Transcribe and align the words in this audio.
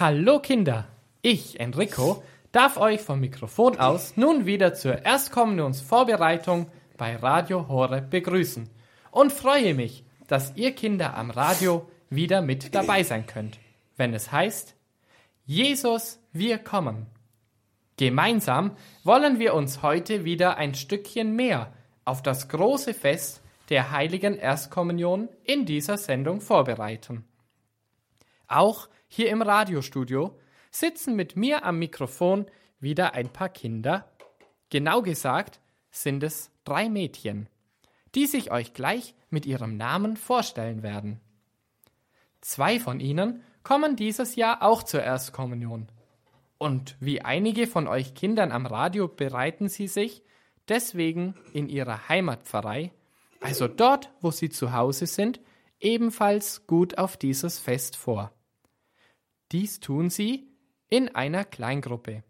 Hallo 0.00 0.38
Kinder, 0.38 0.88
ich, 1.20 1.60
Enrico, 1.60 2.22
darf 2.52 2.78
euch 2.78 3.02
vom 3.02 3.20
Mikrofon 3.20 3.78
aus 3.78 4.16
nun 4.16 4.46
wieder 4.46 4.72
zur 4.72 5.04
Erstkommunionsvorbereitung 5.04 6.70
bei 6.96 7.16
Radio 7.16 7.68
Hore 7.68 8.00
begrüßen 8.00 8.70
und 9.10 9.30
freue 9.30 9.74
mich, 9.74 10.02
dass 10.26 10.56
ihr 10.56 10.74
Kinder 10.74 11.18
am 11.18 11.30
Radio 11.30 11.86
wieder 12.08 12.40
mit 12.40 12.74
dabei 12.74 13.02
sein 13.02 13.26
könnt, 13.26 13.58
wenn 13.98 14.14
es 14.14 14.32
heißt, 14.32 14.74
Jesus, 15.44 16.18
wir 16.32 16.56
kommen. 16.56 17.04
Gemeinsam 17.98 18.78
wollen 19.04 19.38
wir 19.38 19.52
uns 19.52 19.82
heute 19.82 20.24
wieder 20.24 20.56
ein 20.56 20.74
Stückchen 20.74 21.36
mehr 21.36 21.74
auf 22.06 22.22
das 22.22 22.48
große 22.48 22.94
Fest 22.94 23.42
der 23.68 23.90
heiligen 23.90 24.38
Erstkommunion 24.38 25.28
in 25.44 25.66
dieser 25.66 25.98
Sendung 25.98 26.40
vorbereiten. 26.40 27.26
Auch 28.48 28.88
hier 29.12 29.28
im 29.30 29.42
Radiostudio 29.42 30.38
sitzen 30.70 31.16
mit 31.16 31.34
mir 31.34 31.64
am 31.64 31.80
Mikrofon 31.80 32.46
wieder 32.78 33.12
ein 33.14 33.28
paar 33.28 33.48
Kinder. 33.48 34.08
Genau 34.70 35.02
gesagt 35.02 35.60
sind 35.90 36.22
es 36.22 36.52
drei 36.64 36.88
Mädchen, 36.88 37.48
die 38.14 38.26
sich 38.26 38.52
euch 38.52 38.72
gleich 38.72 39.16
mit 39.28 39.46
ihrem 39.46 39.76
Namen 39.76 40.16
vorstellen 40.16 40.84
werden. 40.84 41.20
Zwei 42.40 42.78
von 42.78 43.00
ihnen 43.00 43.42
kommen 43.64 43.96
dieses 43.96 44.36
Jahr 44.36 44.62
auch 44.62 44.84
zur 44.84 45.02
Erstkommunion. 45.02 45.88
Und 46.56 46.96
wie 47.00 47.20
einige 47.20 47.66
von 47.66 47.88
euch 47.88 48.14
Kindern 48.14 48.52
am 48.52 48.64
Radio 48.64 49.08
bereiten 49.08 49.68
sie 49.68 49.88
sich 49.88 50.22
deswegen 50.68 51.34
in 51.52 51.68
ihrer 51.68 52.08
Heimatpfarrei, 52.08 52.92
also 53.40 53.66
dort, 53.66 54.12
wo 54.20 54.30
sie 54.30 54.50
zu 54.50 54.72
Hause 54.72 55.06
sind, 55.06 55.40
ebenfalls 55.80 56.68
gut 56.68 56.96
auf 56.96 57.16
dieses 57.16 57.58
Fest 57.58 57.96
vor. 57.96 58.32
Dies 59.52 59.80
tun 59.80 60.10
sie 60.10 60.48
in 60.88 61.14
einer 61.14 61.44
Kleingruppe. 61.44 62.22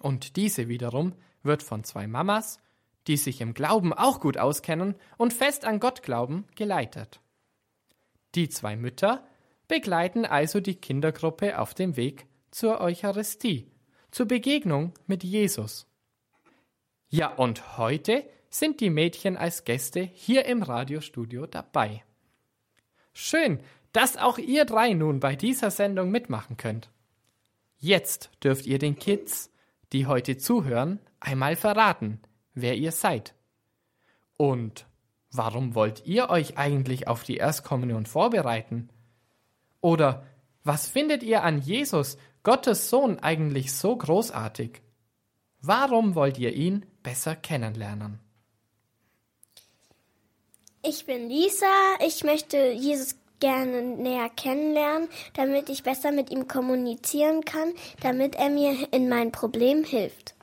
Und 0.00 0.36
diese 0.36 0.68
wiederum 0.68 1.14
wird 1.42 1.62
von 1.62 1.84
zwei 1.84 2.06
Mamas, 2.06 2.60
die 3.06 3.16
sich 3.16 3.40
im 3.40 3.54
Glauben 3.54 3.92
auch 3.92 4.20
gut 4.20 4.38
auskennen 4.38 4.94
und 5.16 5.32
fest 5.32 5.64
an 5.64 5.80
Gott 5.80 6.02
glauben, 6.02 6.46
geleitet. 6.54 7.20
Die 8.34 8.48
zwei 8.48 8.76
Mütter 8.76 9.26
begleiten 9.68 10.24
also 10.24 10.60
die 10.60 10.76
Kindergruppe 10.76 11.58
auf 11.58 11.74
dem 11.74 11.96
Weg 11.96 12.26
zur 12.50 12.80
Eucharistie, 12.80 13.70
zur 14.10 14.26
Begegnung 14.26 14.92
mit 15.06 15.24
Jesus. 15.24 15.86
Ja, 17.08 17.34
und 17.34 17.78
heute 17.78 18.24
sind 18.50 18.80
die 18.80 18.90
Mädchen 18.90 19.36
als 19.36 19.64
Gäste 19.64 20.00
hier 20.00 20.44
im 20.46 20.62
Radiostudio 20.62 21.46
dabei. 21.46 22.02
Schön, 23.12 23.60
dass 23.92 24.16
auch 24.16 24.38
ihr 24.38 24.64
drei 24.64 24.94
nun 24.94 25.20
bei 25.20 25.36
dieser 25.36 25.70
Sendung 25.70 26.10
mitmachen 26.10 26.56
könnt. 26.56 26.90
Jetzt 27.78 28.30
dürft 28.42 28.66
ihr 28.66 28.78
den 28.78 28.96
Kids, 28.96 29.50
die 29.92 30.06
heute 30.06 30.38
zuhören, 30.38 31.00
einmal 31.20 31.56
verraten, 31.56 32.20
wer 32.54 32.76
ihr 32.76 32.92
seid. 32.92 33.34
Und 34.36 34.86
warum 35.30 35.74
wollt 35.74 36.06
ihr 36.06 36.30
euch 36.30 36.56
eigentlich 36.56 37.08
auf 37.08 37.24
die 37.24 37.36
Erstkommunion 37.36 38.06
vorbereiten? 38.06 38.88
Oder 39.80 40.26
was 40.64 40.86
findet 40.88 41.22
ihr 41.22 41.42
an 41.42 41.60
Jesus, 41.60 42.16
Gottes 42.42 42.88
Sohn, 42.88 43.18
eigentlich 43.18 43.72
so 43.72 43.96
großartig? 43.96 44.80
Warum 45.60 46.14
wollt 46.14 46.38
ihr 46.38 46.52
ihn 46.54 46.86
besser 47.02 47.36
kennenlernen? 47.36 48.20
Ich 50.84 51.06
bin 51.06 51.28
Lisa. 51.28 51.66
Ich 52.04 52.24
möchte 52.24 52.72
Jesus 52.72 53.16
gerne 53.42 53.82
näher 53.82 54.30
kennenlernen, 54.30 55.08
damit 55.34 55.68
ich 55.68 55.82
besser 55.82 56.12
mit 56.12 56.30
ihm 56.30 56.46
kommunizieren 56.46 57.44
kann, 57.44 57.72
damit 58.00 58.36
er 58.36 58.50
mir 58.50 58.88
in 58.92 59.08
meinem 59.08 59.32
Problem 59.32 59.82
hilft. 59.82 60.34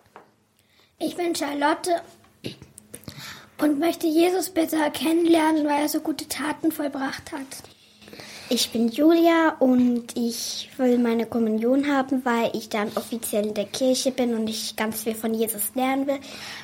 Ich 1.00 1.16
bin 1.16 1.34
Charlotte 1.34 2.02
und 3.58 3.80
möchte 3.80 4.06
Jesus 4.06 4.50
besser 4.50 4.90
kennenlernen, 4.90 5.66
weil 5.66 5.84
er 5.84 5.90
so 5.90 6.02
gute 6.02 6.28
Taten 6.28 6.74
vollbracht 6.74 7.32
hat. 7.32 7.64
Ich 8.50 8.72
bin 8.72 8.90
Julia 8.90 9.56
und 9.60 10.18
ich 10.18 10.70
will 10.78 10.98
meine 10.98 11.26
Kommunion 11.26 11.88
haben, 11.88 12.26
weil 12.26 12.52
ich 12.54 12.68
dann 12.68 12.92
offiziell 12.96 13.46
in 13.46 13.54
der 13.54 13.68
Kirche 13.68 14.12
bin 14.12 14.34
und 14.34 14.50
ich 14.50 14.76
ganz 14.76 15.04
viel 15.04 15.16
von 15.16 15.34
Jesus 15.34 15.74
lernen 15.76 16.06
will, 16.06 16.20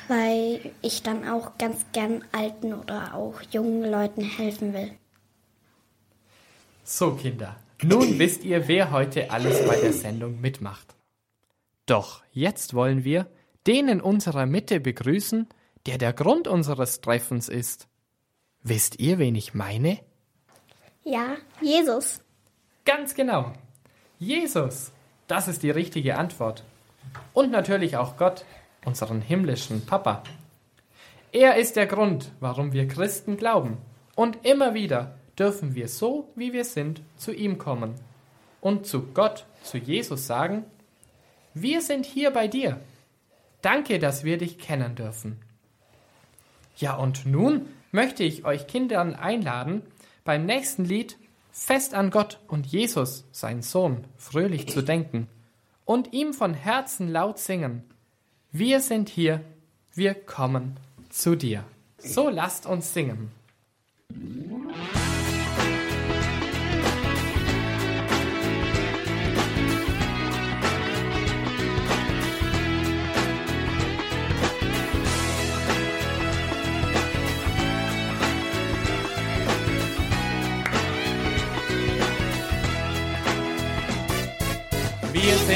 weil 0.08 0.72
ich 0.82 1.02
dann 1.02 1.26
auch 1.26 1.56
ganz 1.56 1.86
gern 1.92 2.24
alten 2.32 2.74
oder 2.74 3.14
auch 3.14 3.40
jungen 3.52 3.90
Leuten 3.90 4.22
helfen 4.22 4.74
will. 4.74 4.90
So, 6.88 7.16
Kinder, 7.16 7.56
nun 7.82 8.20
wisst 8.20 8.44
ihr, 8.44 8.68
wer 8.68 8.92
heute 8.92 9.32
alles 9.32 9.66
bei 9.66 9.74
der 9.74 9.92
Sendung 9.92 10.40
mitmacht. 10.40 10.94
Doch 11.84 12.22
jetzt 12.30 12.74
wollen 12.74 13.02
wir 13.02 13.26
den 13.66 13.88
in 13.88 14.00
unserer 14.00 14.46
Mitte 14.46 14.78
begrüßen, 14.78 15.48
der 15.86 15.98
der 15.98 16.12
Grund 16.12 16.46
unseres 16.46 17.00
Treffens 17.00 17.48
ist. 17.48 17.88
Wisst 18.62 19.00
ihr, 19.00 19.18
wen 19.18 19.34
ich 19.34 19.52
meine? 19.52 19.98
Ja, 21.02 21.34
Jesus. 21.60 22.20
Ganz 22.84 23.14
genau. 23.14 23.52
Jesus. 24.20 24.92
Das 25.26 25.48
ist 25.48 25.64
die 25.64 25.70
richtige 25.70 26.16
Antwort. 26.16 26.62
Und 27.32 27.50
natürlich 27.50 27.96
auch 27.96 28.16
Gott, 28.16 28.44
unseren 28.84 29.22
himmlischen 29.22 29.84
Papa. 29.86 30.22
Er 31.32 31.56
ist 31.56 31.74
der 31.74 31.86
Grund, 31.86 32.30
warum 32.38 32.72
wir 32.72 32.86
Christen 32.86 33.36
glauben. 33.36 33.78
Und 34.14 34.46
immer 34.46 34.74
wieder 34.74 35.16
dürfen 35.38 35.74
wir 35.74 35.88
so, 35.88 36.28
wie 36.34 36.52
wir 36.52 36.64
sind, 36.64 37.02
zu 37.16 37.32
ihm 37.32 37.58
kommen 37.58 37.94
und 38.60 38.86
zu 38.86 39.02
Gott, 39.02 39.46
zu 39.62 39.78
Jesus 39.78 40.26
sagen, 40.26 40.64
wir 41.54 41.80
sind 41.80 42.04
hier 42.04 42.30
bei 42.30 42.48
dir. 42.48 42.80
Danke, 43.62 43.98
dass 43.98 44.24
wir 44.24 44.38
dich 44.38 44.58
kennen 44.58 44.94
dürfen. 44.94 45.40
Ja, 46.76 46.94
und 46.96 47.26
nun 47.26 47.66
möchte 47.92 48.22
ich 48.22 48.44
euch 48.44 48.66
Kindern 48.66 49.14
einladen, 49.14 49.82
beim 50.24 50.44
nächsten 50.44 50.84
Lied 50.84 51.16
fest 51.52 51.94
an 51.94 52.10
Gott 52.10 52.38
und 52.48 52.66
Jesus, 52.66 53.24
sein 53.32 53.62
Sohn, 53.62 54.04
fröhlich 54.18 54.68
zu 54.68 54.82
denken 54.82 55.28
und 55.86 56.12
ihm 56.12 56.34
von 56.34 56.52
Herzen 56.52 57.08
laut 57.08 57.38
singen. 57.38 57.82
Wir 58.52 58.80
sind 58.80 59.08
hier, 59.08 59.40
wir 59.94 60.14
kommen 60.14 60.78
zu 61.08 61.36
dir. 61.36 61.64
So 61.98 62.28
lasst 62.28 62.66
uns 62.66 62.92
singen. 62.92 63.30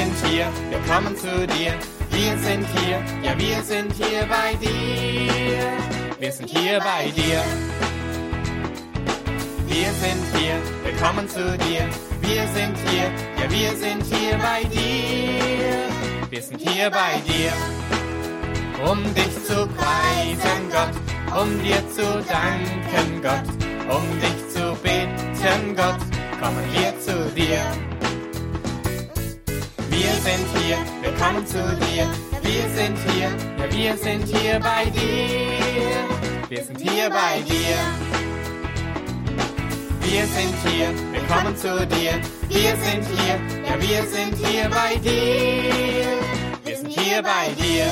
Sind 0.00 0.30
hier, 0.30 0.46
wir 0.70 0.80
kommen 0.90 1.14
zu 1.14 1.46
dir. 1.46 1.74
Wir 2.10 2.38
sind 2.38 2.66
hier, 2.78 2.98
ja 3.22 3.38
wir 3.38 3.62
sind 3.62 3.92
hier 3.92 4.26
bei 4.26 4.54
dir. 4.54 5.72
Wir 6.18 6.32
sind 6.32 6.48
hier 6.48 6.78
bei 6.80 7.10
dir. 7.10 7.42
Wir 9.66 9.90
sind 10.02 10.24
hier, 10.36 10.56
wir 10.84 10.94
kommen 11.02 11.28
zu 11.28 11.44
dir. 11.58 11.84
Wir 12.22 12.46
sind 12.56 12.76
hier, 12.88 13.08
ja 13.40 13.46
wir 13.50 13.72
sind 13.76 14.02
hier 14.12 14.38
bei 14.38 14.64
dir. 14.64 15.76
Wir 16.30 16.42
sind 16.42 16.60
hier 16.60 16.90
bei 16.90 17.14
dir. 17.30 17.52
Um 18.90 19.02
dich 19.14 19.34
zu 19.44 19.68
preisen, 19.76 20.62
Gott, 20.72 20.94
um 21.42 21.62
dir 21.62 21.82
zu 21.90 22.06
danken, 22.26 23.22
Gott, 23.22 23.48
um 23.96 24.04
dich 24.22 24.48
zu 24.54 24.74
bitten, 24.82 25.76
Gott, 25.76 26.00
kommen 26.40 26.64
wir 26.72 26.89
kommen 31.20 31.46
zu 31.46 31.58
dir. 31.76 32.08
Wir 32.42 32.66
sind 32.74 32.96
hier, 33.12 33.28
ja 33.58 33.70
wir 33.70 33.96
sind 33.96 34.24
hier 34.24 34.58
bei 34.58 34.86
dir. 34.86 36.08
Wir 36.48 36.64
sind 36.64 36.80
hier 36.80 37.10
bei 37.10 37.42
dir. 37.42 37.76
Wir 40.00 40.26
sind 40.26 40.54
hier, 40.64 40.88
wir 41.12 41.20
kommen 41.28 41.54
zu 41.56 41.86
dir. 41.86 42.14
Wir 42.48 42.74
sind 42.84 43.04
hier, 43.14 43.38
ja 43.68 43.74
wir 43.78 44.02
sind 44.04 44.34
hier 44.46 44.68
bei 44.70 44.96
dir. 44.96 46.18
Wir 46.64 46.76
sind 46.76 46.88
hier 46.88 47.22
bei 47.22 47.50
dir. 47.62 47.86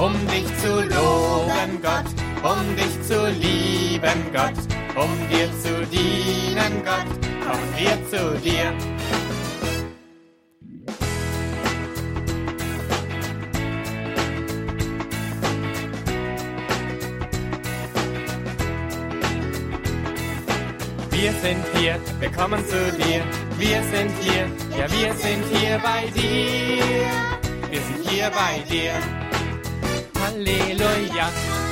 Um 0.00 0.14
dich 0.28 0.46
zu 0.62 0.80
loben, 0.82 1.82
Gott, 1.82 2.08
um 2.44 2.76
dich 2.76 3.02
zu 3.02 3.28
lieben, 3.30 4.20
Gott, 4.32 4.54
um 4.94 5.10
dir 5.28 5.50
zu 5.60 5.84
dienen, 5.86 6.84
Gott, 6.84 7.10
kommen 7.44 7.72
wir 7.76 7.98
zu 8.08 8.38
dir. 8.38 8.97
Sind 21.48 21.64
hier, 21.78 21.98
wir 22.20 22.30
kommen 22.30 22.62
zu 22.66 22.80
dir. 22.92 23.22
Wir 23.56 23.82
sind 23.92 24.12
hier, 24.20 24.44
ja 24.78 24.86
wir 24.96 25.12
sind 25.14 25.44
hier 25.54 25.78
bei 25.78 26.02
dir. 26.18 27.06
Wir 27.70 27.80
sind 27.88 28.02
hier 28.08 28.30
bei 28.30 28.54
dir. 28.70 28.92
Halleluja, 30.20 31.26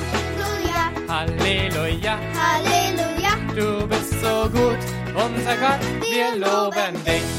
Halleluja, 0.09 0.85
Halleluja. 1.09 2.15
Halleluja, 2.45 3.33
Du 3.55 3.87
bist 3.87 4.13
so 4.25 4.37
gut, 4.57 4.83
unser 5.25 5.57
Gott, 5.65 5.83
wir 6.01 6.29
loben 6.45 6.95
dich. 7.05 7.31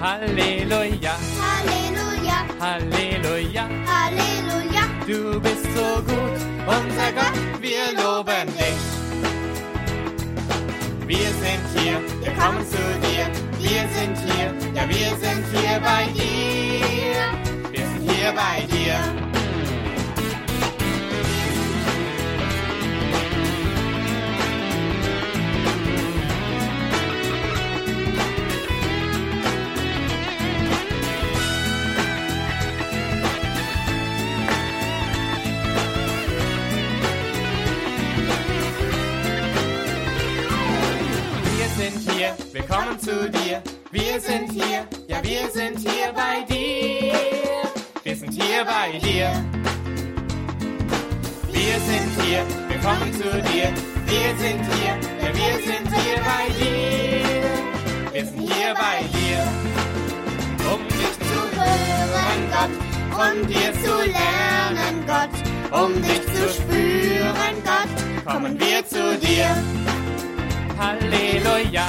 Halleluja, 0.00 1.14
Halleluja, 1.46 2.38
Halleluja. 2.60 3.64
Halleluja. 3.92 4.84
Du 5.06 5.40
bist 5.40 5.66
so 5.76 5.88
gut, 6.10 6.38
unser 6.76 7.10
Gott, 7.18 7.36
wir 7.60 7.86
loben 8.00 8.46
dich. 8.56 9.07
Wir 11.08 11.16
sind 11.16 11.64
hier, 11.74 12.02
wir 12.20 12.32
kommen 12.34 12.62
zu 12.66 12.76
dir. 13.00 13.24
Wir 13.58 13.88
sind 13.96 14.18
hier, 14.30 14.52
ja 14.74 14.86
wir 14.86 15.16
sind 15.16 15.42
hier 15.54 15.80
bei 15.80 16.04
dir. 16.12 17.72
Wir 17.72 17.86
sind 17.86 18.10
hier 18.10 18.32
bei 18.32 18.66
dir. 18.66 19.27
Wir 42.58 42.66
kommen 42.66 42.98
zu 42.98 43.30
dir. 43.30 43.62
Wir 43.92 44.20
sind 44.20 44.50
hier, 44.50 44.84
ja 45.06 45.22
wir 45.22 45.48
sind 45.50 45.78
hier 45.78 46.12
bei 46.12 46.42
dir. 46.52 47.14
Wir 48.02 48.16
sind 48.16 48.32
hier 48.32 48.64
bei 48.64 48.98
dir. 48.98 49.30
Wir 51.52 51.76
sind 51.88 52.10
hier, 52.22 52.44
wir 52.68 52.78
kommen 52.78 53.12
zu 53.12 53.30
dir. 53.50 53.72
Wir 54.06 54.30
sind 54.42 54.62
hier, 54.74 54.94
ja 55.22 55.30
wir 55.40 55.54
sind 55.68 55.88
hier 56.02 56.18
bei 56.30 56.44
dir. 56.58 58.12
Wir 58.12 58.26
sind 58.26 58.52
hier 58.52 58.74
bei 58.74 58.98
dir. 59.14 59.40
Um 60.72 60.80
dich 60.88 61.16
zu 61.30 61.40
hören, 61.58 62.40
Gott, 62.54 62.74
von 63.16 63.46
dir 63.46 63.72
zu 63.84 63.94
lernen, 64.18 65.04
Gott. 65.06 65.80
Um 65.80 65.94
dich 66.02 66.24
zu 66.34 66.48
spüren, 66.48 67.54
Gott, 67.64 68.32
kommen 68.32 68.58
wir 68.58 68.84
zu 68.86 69.16
dir. 69.18 69.46
Halleluja, 70.78 71.86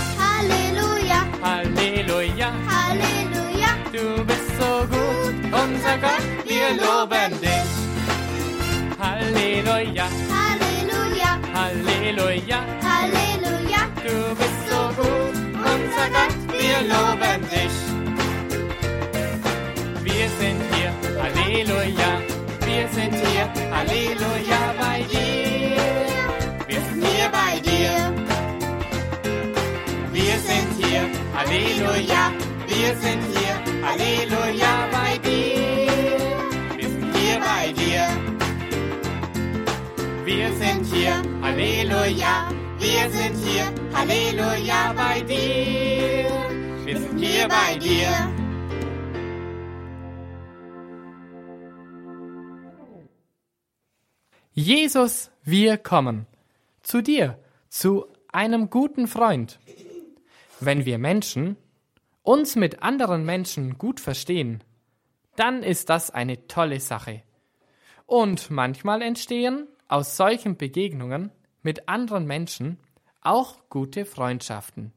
Halleluja, 1.41 2.51
Halleluja. 2.67 3.71
Du 3.93 4.23
bist 4.25 4.49
so 4.59 4.85
gut, 4.87 5.35
unser 5.45 5.97
Gott, 5.97 6.25
wir 6.45 6.69
loben 6.75 7.39
dich. 7.39 7.71
Halleluja, 8.99 10.07
Halleluja, 10.35 11.39
Halleluja. 11.53 12.59
Halleluja. 12.83 13.81
Du 14.03 14.35
bist 14.35 14.61
so 14.69 14.81
gut, 15.01 15.35
unser 15.55 16.07
Gott, 16.15 16.33
wir 16.51 16.79
loben 16.93 17.41
dich. 17.49 17.77
Wir 20.03 20.27
sind 20.39 20.61
hier, 20.73 20.91
Halleluja. 21.21 22.11
Wir 22.65 22.87
sind 22.89 23.15
hier, 23.15 23.49
Halleluja 23.71 24.73
bei 24.77 25.03
dir. 25.03 25.98
Halleluja. 31.49 32.31
Wir 32.67 32.95
sind 32.97 33.23
hier, 33.35 33.55
Halleluja 33.83 34.87
bei 34.91 35.17
dir. 35.17 35.87
Wir 36.77 36.89
sind 36.89 37.15
hier 37.17 37.39
bei 37.39 37.73
dir. 37.73 38.07
Wir 40.25 40.53
sind 40.53 40.85
hier, 40.93 41.23
Halleluja. 41.41 42.51
Wir 42.77 43.09
sind 43.09 43.35
hier, 43.43 43.65
Halleluja 43.95 44.93
bei 44.93 45.21
dir. 45.21 46.29
Wir 46.85 46.97
sind 46.99 47.17
hier 47.17 47.47
bei 47.47 47.79
dir. 47.79 48.09
Jesus, 54.53 55.31
wir 55.43 55.77
kommen 55.79 56.27
zu 56.83 57.01
dir, 57.01 57.39
zu 57.69 58.05
einem 58.31 58.69
guten 58.69 59.07
Freund. 59.07 59.57
Wenn 60.59 60.85
wir 60.85 60.97
Menschen 60.97 61.55
uns 62.21 62.55
mit 62.55 62.83
anderen 62.83 63.25
Menschen 63.25 63.77
gut 63.77 63.99
verstehen, 63.99 64.63
dann 65.35 65.63
ist 65.63 65.89
das 65.89 66.11
eine 66.11 66.47
tolle 66.47 66.79
Sache. 66.81 67.23
Und 68.05 68.51
manchmal 68.51 69.01
entstehen 69.01 69.67
aus 69.87 70.17
solchen 70.17 70.57
Begegnungen 70.57 71.31
mit 71.61 71.87
anderen 71.87 72.25
Menschen 72.25 72.77
auch 73.21 73.69
gute 73.69 74.05
Freundschaften. 74.05 74.91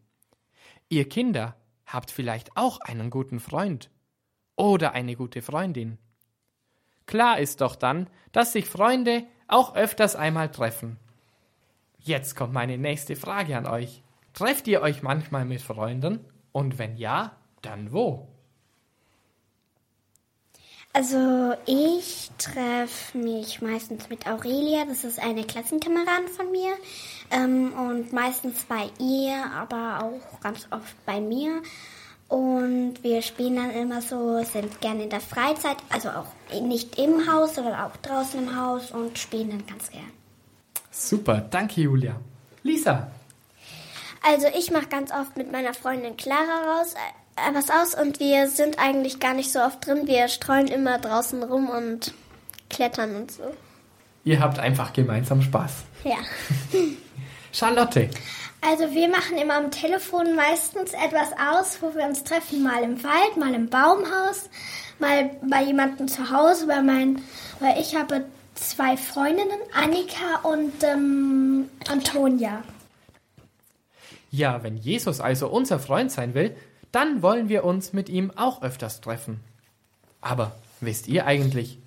Ihr 0.89 1.09
Kinder 1.09 1.57
habt 1.87 2.11
vielleicht 2.11 2.57
auch 2.57 2.81
einen 2.81 3.11
guten 3.11 3.39
Freund 3.39 3.91
oder 4.57 4.93
eine 4.93 5.15
gute 5.15 5.43
Freundin. 5.43 5.99
Klar 7.07 7.39
ist 7.39 7.61
doch 7.61 7.77
dann, 7.77 8.09
dass 8.33 8.53
sich 8.53 8.67
Freunde 8.67 9.25
auch 9.47 9.75
öfters 9.77 10.17
einmal 10.17 10.51
treffen. 10.51 10.99
Jetzt 11.99 12.35
kommt 12.35 12.53
meine 12.53 12.79
nächste 12.79 13.17
Frage 13.17 13.57
an 13.57 13.67
euch. 13.67 14.03
Trefft 14.35 14.67
ihr 14.69 14.81
euch 14.81 15.03
manchmal 15.03 15.45
mit 15.45 15.61
Freunden? 15.61 16.21
Und 16.53 16.79
wenn 16.79 16.97
ja, 16.97 17.33
dann 17.63 17.93
wo? 17.93 18.29
Also 20.95 21.55
ich 21.65 22.31
treffe 22.37 23.17
mich 23.17 23.63
meistens 23.63 24.11
mit 24.11 24.27
Aurelia, 24.27 24.85
das 24.85 25.05
ist 25.05 25.19
eine 25.19 25.45
Klassenkameradin 25.45 26.29
von 26.29 26.51
mir. 26.51 26.75
Ähm, 27.31 27.73
und 27.73 28.13
meistens 28.13 28.65
bei 28.65 28.91
ihr, 28.99 29.43
aber 29.55 30.05
auch 30.05 30.41
ganz 30.41 30.67
oft 30.71 31.07
bei 31.07 31.19
mir. 31.21 31.63
Und 32.29 33.03
wir 33.03 33.23
spielen 33.23 33.57
dann 33.57 33.71
immer 33.71 34.03
so, 34.03 34.43
sind 34.45 34.81
gerne 34.81 35.05
in 35.05 35.11
der 35.11 35.21
Freizeit, 35.21 35.77
also 35.89 36.11
auch 36.11 36.33
nicht 36.63 36.99
im 36.99 37.31
Haus, 37.31 37.55
sondern 37.55 37.75
auch 37.75 37.97
draußen 37.97 38.41
im 38.41 38.57
Haus 38.57 38.91
und 38.91 39.19
spielen 39.19 39.51
dann 39.51 39.67
ganz 39.67 39.91
gern. 39.91 40.11
Super, 40.91 41.41
danke 41.41 41.81
Julia. 41.83 42.17
Lisa, 42.63 43.11
Also 44.25 44.47
ich 44.57 44.71
mache 44.71 44.87
ganz 44.87 45.11
oft 45.13 45.37
mit 45.37 45.51
meiner 45.51 45.75
Freundin 45.75 46.17
Clara 46.17 46.79
raus, 46.79 46.95
äh, 47.37 47.55
was 47.55 47.71
aus 47.71 47.95
und 47.95 48.21
wir 48.21 48.49
sind 48.49 48.79
eigentlich 48.79 49.21
gar 49.21 49.35
nicht 49.35 49.51
so 49.53 49.61
oft 49.61 49.85
drin. 49.87 50.07
Wir 50.07 50.29
streuen 50.29 50.69
immer 50.69 50.99
draußen 50.99 51.43
rum 51.43 51.69
und 51.69 52.15
klettern 52.71 53.17
und 53.17 53.31
so. 53.31 53.43
ihr 54.25 54.41
habt 54.41 54.59
einfach 54.59 54.93
gemeinsam 54.93 55.43
Spaß. 55.43 55.73
Ja. 56.05 56.17
Charlotte, 57.53 58.09
Also 58.63 58.95
wir 58.95 59.09
machen 59.09 59.37
immer 59.37 59.57
am 59.57 59.71
Telefon 59.71 60.35
meistens 60.37 60.93
etwas 60.93 61.33
aus, 61.33 61.79
wo 61.83 61.95
wir 61.95 62.05
uns 62.05 62.25
treffen, 62.25 62.63
mal 62.63 62.83
im 62.83 63.03
Wald, 63.03 63.37
mal 63.37 63.53
im 63.55 63.69
Baumhaus, 63.69 64.49
mal 64.99 65.31
bei 65.43 65.63
jemandem 65.63 66.09
zu 66.09 66.31
Hause, 66.31 66.69
weil 66.69 66.83
mein, 66.83 67.21
weil 67.61 67.79
ich 67.81 67.95
habe 67.97 68.25
zwei 68.55 68.97
Freundinnen, 68.97 69.59
Annika 69.75 70.41
und 70.45 70.73
ähm, 70.83 71.69
Antonia. 71.89 72.63
Ja, 74.33 74.63
wenn 74.63 74.79
Jesus 74.79 75.21
also 75.21 75.49
unser 75.49 75.79
Freund 75.79 76.11
sein 76.11 76.35
will, 76.35 76.57
dann 76.91 77.23
wollen 77.23 77.49
wir 77.49 77.65
uns 77.65 77.93
mit 77.93 78.09
ihm 78.09 78.33
auch 78.35 78.63
öfters 78.63 79.01
treffen. 79.01 79.41
Aber 80.21 80.57
wisst 80.81 81.07
ihr 81.07 81.27
eigentlich, 81.27 81.79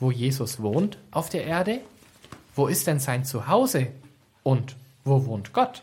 wo 0.00 0.10
Jesus 0.10 0.60
wohnt 0.60 0.98
auf 1.12 1.30
der 1.30 1.44
Erde? 1.44 1.80
Wo 2.54 2.66
ist 2.66 2.86
denn 2.86 2.98
sein 3.00 3.24
Zuhause? 3.24 3.86
Und 4.42 4.76
wo 5.04 5.26
wohnt 5.26 5.52
Gott? 5.52 5.82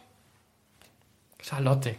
Charlotte, 1.42 1.96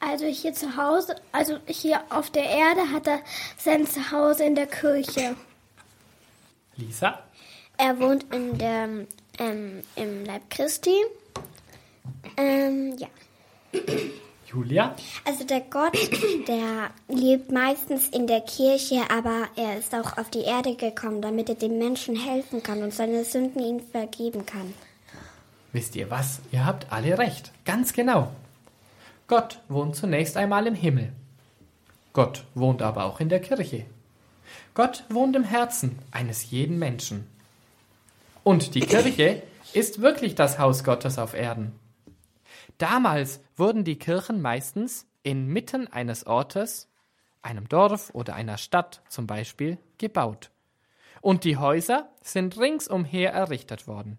Also 0.00 0.24
hier 0.24 0.54
zu 0.54 0.78
Hause, 0.78 1.14
also 1.32 1.58
hier 1.66 2.00
auf 2.08 2.30
der 2.30 2.44
Erde 2.44 2.90
hat 2.90 3.06
er 3.06 3.20
sein 3.58 3.86
Zuhause 3.86 4.44
in 4.44 4.54
der 4.54 4.66
Kirche. 4.66 5.36
Lisa, 6.76 7.22
Er 7.76 8.00
wohnt 8.00 8.24
in 8.32 8.56
der, 8.56 8.88
ähm, 9.38 9.82
im 9.96 10.24
Leib 10.24 10.48
Christi. 10.48 10.94
Ähm, 12.36 12.96
ja. 12.98 13.08
Julia, 14.46 14.96
Also 15.24 15.44
der 15.44 15.60
Gott, 15.60 15.96
der 16.48 16.90
lebt 17.08 17.52
meistens 17.52 18.08
in 18.08 18.26
der 18.26 18.40
Kirche, 18.40 19.02
aber 19.08 19.46
er 19.56 19.78
ist 19.78 19.94
auch 19.94 20.18
auf 20.18 20.28
die 20.30 20.42
Erde 20.42 20.74
gekommen, 20.74 21.22
damit 21.22 21.48
er 21.48 21.54
den 21.54 21.78
Menschen 21.78 22.16
helfen 22.16 22.60
kann 22.62 22.82
und 22.82 22.92
seine 22.92 23.24
Sünden 23.24 23.62
ihnen 23.62 23.80
vergeben 23.80 24.44
kann. 24.46 24.74
wisst 25.72 25.94
ihr 25.94 26.10
was? 26.10 26.40
Ihr 26.50 26.66
habt 26.66 26.90
alle 26.92 27.16
recht. 27.16 27.52
Ganz 27.64 27.92
genau. 27.92 28.32
Gott 29.28 29.60
wohnt 29.68 29.94
zunächst 29.94 30.36
einmal 30.36 30.66
im 30.66 30.74
Himmel. 30.74 31.12
Gott 32.12 32.44
wohnt 32.56 32.82
aber 32.82 33.04
auch 33.04 33.20
in 33.20 33.28
der 33.28 33.40
Kirche. 33.40 33.86
Gott 34.74 35.04
wohnt 35.08 35.36
im 35.36 35.44
Herzen 35.44 35.96
eines 36.10 36.50
jeden 36.50 36.80
Menschen. 36.80 37.28
Und 38.42 38.74
die 38.74 38.80
Kirche 38.80 39.42
ist 39.74 40.00
wirklich 40.00 40.34
das 40.34 40.58
Haus 40.58 40.82
Gottes 40.82 41.18
auf 41.18 41.34
Erden. 41.34 41.72
Damals 42.80 43.42
wurden 43.56 43.84
die 43.84 43.98
Kirchen 43.98 44.40
meistens 44.40 45.06
inmitten 45.22 45.86
eines 45.88 46.26
Ortes, 46.26 46.88
einem 47.42 47.68
Dorf 47.68 48.08
oder 48.14 48.34
einer 48.34 48.56
Stadt 48.56 49.02
zum 49.10 49.26
Beispiel, 49.26 49.76
gebaut. 49.98 50.50
Und 51.20 51.44
die 51.44 51.58
Häuser 51.58 52.10
sind 52.22 52.58
ringsumher 52.58 53.32
errichtet 53.32 53.86
worden. 53.86 54.18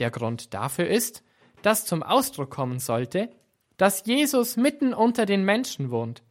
Der 0.00 0.10
Grund 0.10 0.54
dafür 0.54 0.88
ist, 0.88 1.22
dass 1.62 1.86
zum 1.86 2.02
Ausdruck 2.02 2.50
kommen 2.50 2.80
sollte, 2.80 3.30
dass 3.76 4.04
Jesus 4.04 4.56
mitten 4.56 4.92
unter 4.92 5.24
den 5.24 5.44
Menschen 5.44 5.92
wohnt. 5.92 6.24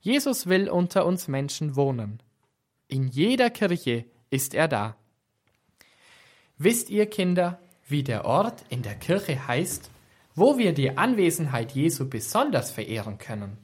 Jesus 0.00 0.48
will 0.48 0.68
unter 0.68 1.06
uns 1.06 1.28
Menschen 1.28 1.76
wohnen. 1.76 2.22
In 2.88 3.08
jeder 3.08 3.48
Kirche 3.48 4.04
ist 4.28 4.52
er 4.52 4.68
da. 4.68 4.96
Wisst 6.58 6.90
ihr, 6.90 7.06
Kinder, 7.06 7.58
wie 7.88 8.02
der 8.02 8.26
Ort 8.26 8.64
in 8.68 8.82
der 8.82 8.96
Kirche 8.96 9.48
heißt, 9.48 9.90
wo 10.40 10.56
wir 10.56 10.72
die 10.72 10.96
Anwesenheit 10.96 11.72
Jesu 11.72 12.08
besonders 12.08 12.70
verehren 12.70 13.18
können? 13.18 13.58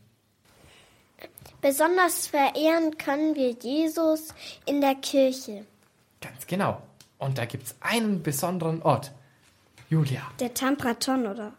Besonders 1.62 2.26
verehren 2.26 2.98
können 2.98 3.34
wir 3.34 3.52
Jesus 3.52 4.28
in 4.66 4.82
der 4.82 4.94
Kirche. 4.96 5.64
Ganz 6.20 6.46
genau. 6.46 6.82
Und 7.18 7.38
da 7.38 7.46
gibt 7.46 7.64
es 7.64 7.76
einen 7.80 8.22
besonderen 8.22 8.82
Ort. 8.82 9.10
Julia. 9.88 10.20
Der 10.38 10.52
Tampraton, 10.52 11.26
oder? 11.26 11.54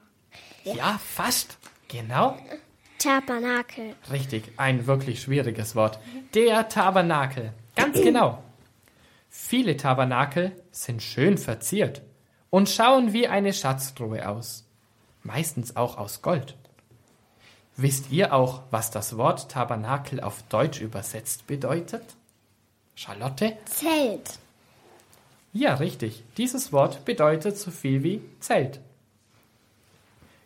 Ja, 0.63 0.75
ja 0.75 0.99
fast. 1.03 1.57
Genau. 1.87 2.37
Tabernakel. 2.99 3.95
Richtig, 4.11 4.51
ein 4.57 4.85
wirklich 4.85 5.21
schwieriges 5.21 5.75
Wort. 5.75 5.99
Der 6.35 6.69
Tabernakel. 6.69 7.53
Ganz 7.75 7.99
genau. 7.99 8.43
Viele 9.29 9.77
Tabernakel 9.77 10.51
sind 10.71 11.01
schön 11.01 11.39
verziert 11.39 12.03
und 12.51 12.69
schauen 12.69 13.13
wie 13.13 13.27
eine 13.27 13.53
Schatztruhe 13.53 14.27
aus. 14.27 14.66
Meistens 15.27 15.75
auch 15.75 15.97
aus 15.97 16.21
Gold. 16.21 16.55
Wisst 17.75 18.11
ihr 18.11 18.33
auch, 18.33 18.61
was 18.71 18.91
das 18.91 19.17
Wort 19.17 19.51
Tabernakel 19.51 20.21
auf 20.21 20.41
Deutsch 20.43 20.79
übersetzt 20.79 21.47
bedeutet? 21.47 22.15
Charlotte? 22.95 23.57
Zelt. 23.65 24.39
Ja, 25.51 25.73
richtig. 25.73 26.23
Dieses 26.37 26.71
Wort 26.71 27.03
bedeutet 27.03 27.57
so 27.57 27.71
viel 27.71 28.03
wie 28.03 28.21
Zelt. 28.39 28.79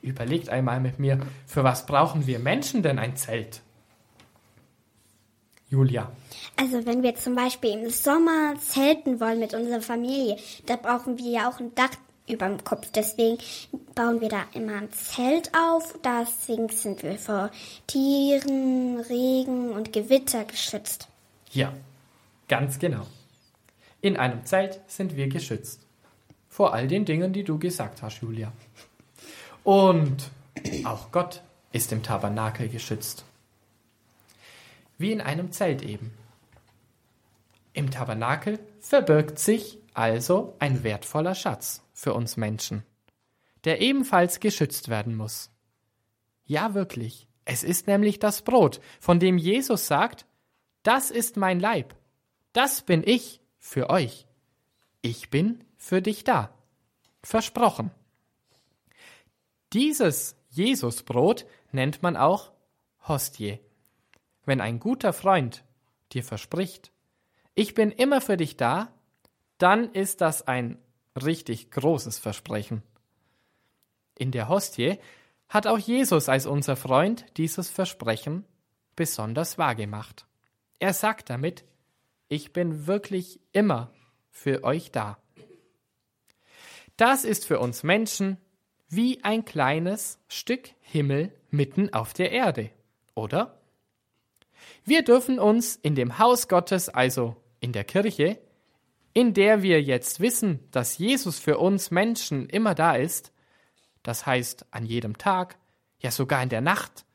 Überlegt 0.02 0.50
einmal 0.50 0.80
mit 0.80 0.98
mir, 0.98 1.20
für 1.46 1.64
was 1.64 1.86
brauchen 1.86 2.26
wir 2.26 2.40
Menschen 2.40 2.82
denn 2.82 2.98
ein 2.98 3.16
Zelt? 3.16 3.62
Julia. 5.70 6.12
Also 6.56 6.88
wenn 6.88 7.04
wir 7.04 7.14
zum 7.16 7.36
Beispiel 7.36 7.70
im 7.74 7.92
Sommer 7.92 8.56
zelten 8.60 9.20
wollen 9.20 9.40
mit 9.40 9.54
unserer 9.54 9.82
Familie, 9.82 10.38
da 10.66 10.76
brauchen 10.76 11.20
wir 11.20 11.30
ja 11.30 11.50
auch 11.50 11.60
ein 11.60 11.76
Dach 11.76 11.92
über 12.32 12.48
dem 12.48 12.64
Kopf. 12.64 12.90
Deswegen 12.92 13.38
bauen 13.96 14.22
wir 14.22 14.30
da 14.30 14.46
immer 14.54 14.76
ein 14.76 14.92
Zelt 14.92 15.52
auf. 15.56 15.98
Deswegen 16.04 16.70
sind 16.70 17.04
wir 17.04 17.18
vor 17.18 17.52
Tieren, 17.88 19.00
Regen 19.00 19.72
und 19.72 19.94
Gewitter 19.94 20.46
geschützt. 20.46 21.08
Ja, 21.52 21.74
ganz 22.48 22.80
genau. 22.80 23.06
In 24.02 24.18
einem 24.18 24.46
Zelt 24.46 24.82
sind 24.88 25.16
wir 25.16 25.28
geschützt. 25.28 25.82
Vor 26.50 26.74
all 26.74 26.88
den 26.88 27.06
Dingen, 27.06 27.34
die 27.34 27.44
du 27.44 27.60
gesagt 27.60 28.02
hast, 28.02 28.22
Julia. 28.22 28.52
Und 29.64 30.30
auch 30.84 31.12
Gott 31.12 31.42
ist 31.72 31.92
im 31.92 32.04
Tabernakel 32.04 32.68
geschützt. 32.68 33.24
Wie 34.98 35.12
in 35.12 35.22
einem 35.22 35.52
Zelt 35.52 35.82
eben. 35.82 36.12
Im 37.74 37.90
Tabernakel 37.90 38.60
verbirgt 38.80 39.40
sich 39.40 39.78
also 39.94 40.56
ein 40.60 40.84
wertvoller 40.84 41.36
Schatz 41.36 41.82
für 42.02 42.16
uns 42.16 42.36
Menschen, 42.36 42.84
der 43.64 43.80
ebenfalls 43.80 44.40
geschützt 44.40 44.90
werden 44.90 45.16
muss. 45.16 45.52
Ja, 46.46 46.74
wirklich. 46.74 47.28
Es 47.46 47.64
ist 47.64 47.86
nämlich 47.86 48.18
das 48.18 48.42
Brot, 48.42 48.82
von 49.00 49.20
dem 49.20 49.38
Jesus 49.38 49.86
sagt, 49.86 50.26
das 50.82 51.12
ist 51.12 51.38
mein 51.38 51.60
Leib, 51.60 51.96
das 52.54 52.82
bin 52.82 53.04
ich 53.06 53.40
für 53.60 53.92
euch. 53.92 54.26
Ich 55.04 55.30
bin 55.30 55.64
für 55.78 56.02
dich 56.02 56.24
da. 56.24 56.52
Versprochen. 57.22 57.92
Dieses 59.72 60.36
Jesusbrot 60.50 61.46
nennt 61.72 62.02
man 62.02 62.18
auch 62.18 62.52
Hostie. 63.08 63.60
Wenn 64.44 64.60
ein 64.60 64.80
guter 64.80 65.14
Freund 65.14 65.64
dir 66.14 66.24
verspricht, 66.24 66.92
ich 67.54 67.76
bin 67.76 67.92
immer 67.92 68.22
für 68.22 68.38
dich 68.38 68.58
da, 68.58 68.92
dann 69.60 69.94
ist 69.94 70.22
das 70.22 70.48
ein 70.48 70.81
richtig 71.16 71.72
großes 71.72 72.20
Versprechen. 72.20 72.84
In 74.18 74.32
der 74.32 74.50
Hostie 74.50 75.00
hat 75.50 75.68
auch 75.68 75.80
Jesus 75.80 76.30
als 76.30 76.46
unser 76.46 76.76
Freund 76.76 77.26
dieses 77.38 77.70
Versprechen 77.70 78.46
besonders 78.96 79.58
wahrgemacht. 79.58 80.26
Er 80.80 80.94
sagt 80.94 81.30
damit, 81.30 81.66
ich 82.28 82.54
bin 82.54 82.88
wirklich 82.88 83.40
immer 83.52 83.92
für 84.30 84.64
euch 84.64 84.92
da. 84.92 85.18
Das 86.98 87.26
ist 87.26 87.46
für 87.46 87.60
uns 87.60 87.84
Menschen 87.84 88.38
wie 88.88 89.24
ein 89.24 89.44
kleines 89.46 90.20
Stück 90.28 90.70
Himmel 90.82 91.34
mitten 91.50 91.94
auf 91.94 92.14
der 92.14 92.32
Erde, 92.32 92.70
oder? 93.16 93.60
Wir 94.86 95.04
dürfen 95.04 95.40
uns 95.40 95.76
in 95.76 95.96
dem 95.96 96.20
Haus 96.20 96.48
Gottes, 96.48 96.90
also 96.90 97.36
in 97.60 97.74
der 97.74 97.84
Kirche, 97.84 98.40
in 99.14 99.34
der 99.34 99.62
wir 99.62 99.82
jetzt 99.82 100.20
wissen, 100.20 100.60
dass 100.72 100.98
Jesus 100.98 101.40
für 101.40 101.58
uns 101.58 101.92
Menschen 101.92 102.48
immer 102.50 102.76
da 102.76 102.96
ist, 102.96 103.32
das 104.04 104.26
heißt 104.26 104.66
an 104.72 104.86
jedem 104.86 105.18
Tag, 105.18 105.58
ja 106.00 106.12
sogar 106.12 106.42
in 106.42 106.50
der 106.50 106.62
Nacht, 106.62 107.06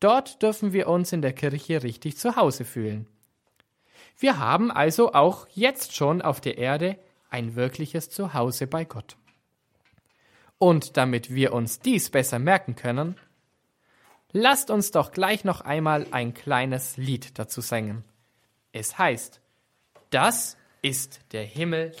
dort 0.00 0.42
dürfen 0.42 0.72
wir 0.72 0.88
uns 0.88 1.12
in 1.12 1.22
der 1.22 1.32
Kirche 1.32 1.82
richtig 1.82 2.16
zu 2.18 2.36
Hause 2.36 2.64
fühlen. 2.64 3.08
Wir 4.18 4.38
haben 4.38 4.70
also 4.70 5.12
auch 5.12 5.48
jetzt 5.54 5.94
schon 5.94 6.22
auf 6.22 6.40
der 6.40 6.58
Erde 6.58 6.98
ein 7.30 7.56
wirkliches 7.56 8.10
Zuhause 8.10 8.66
bei 8.66 8.84
Gott. 8.84 9.16
Und 10.58 10.96
damit 10.96 11.34
wir 11.34 11.52
uns 11.52 11.80
dies 11.80 12.10
besser 12.10 12.38
merken 12.38 12.76
können, 12.76 13.16
lasst 14.30 14.70
uns 14.70 14.92
doch 14.92 15.10
gleich 15.10 15.44
noch 15.44 15.62
einmal 15.62 16.06
ein 16.12 16.32
kleines 16.32 16.96
Lied 16.96 17.38
dazu 17.38 17.60
singen. 17.60 18.04
Es 18.72 18.98
heißt, 18.98 19.40
das 20.10 20.56
ist 20.84 21.20
der 21.32 21.44
Himmel 21.44 21.92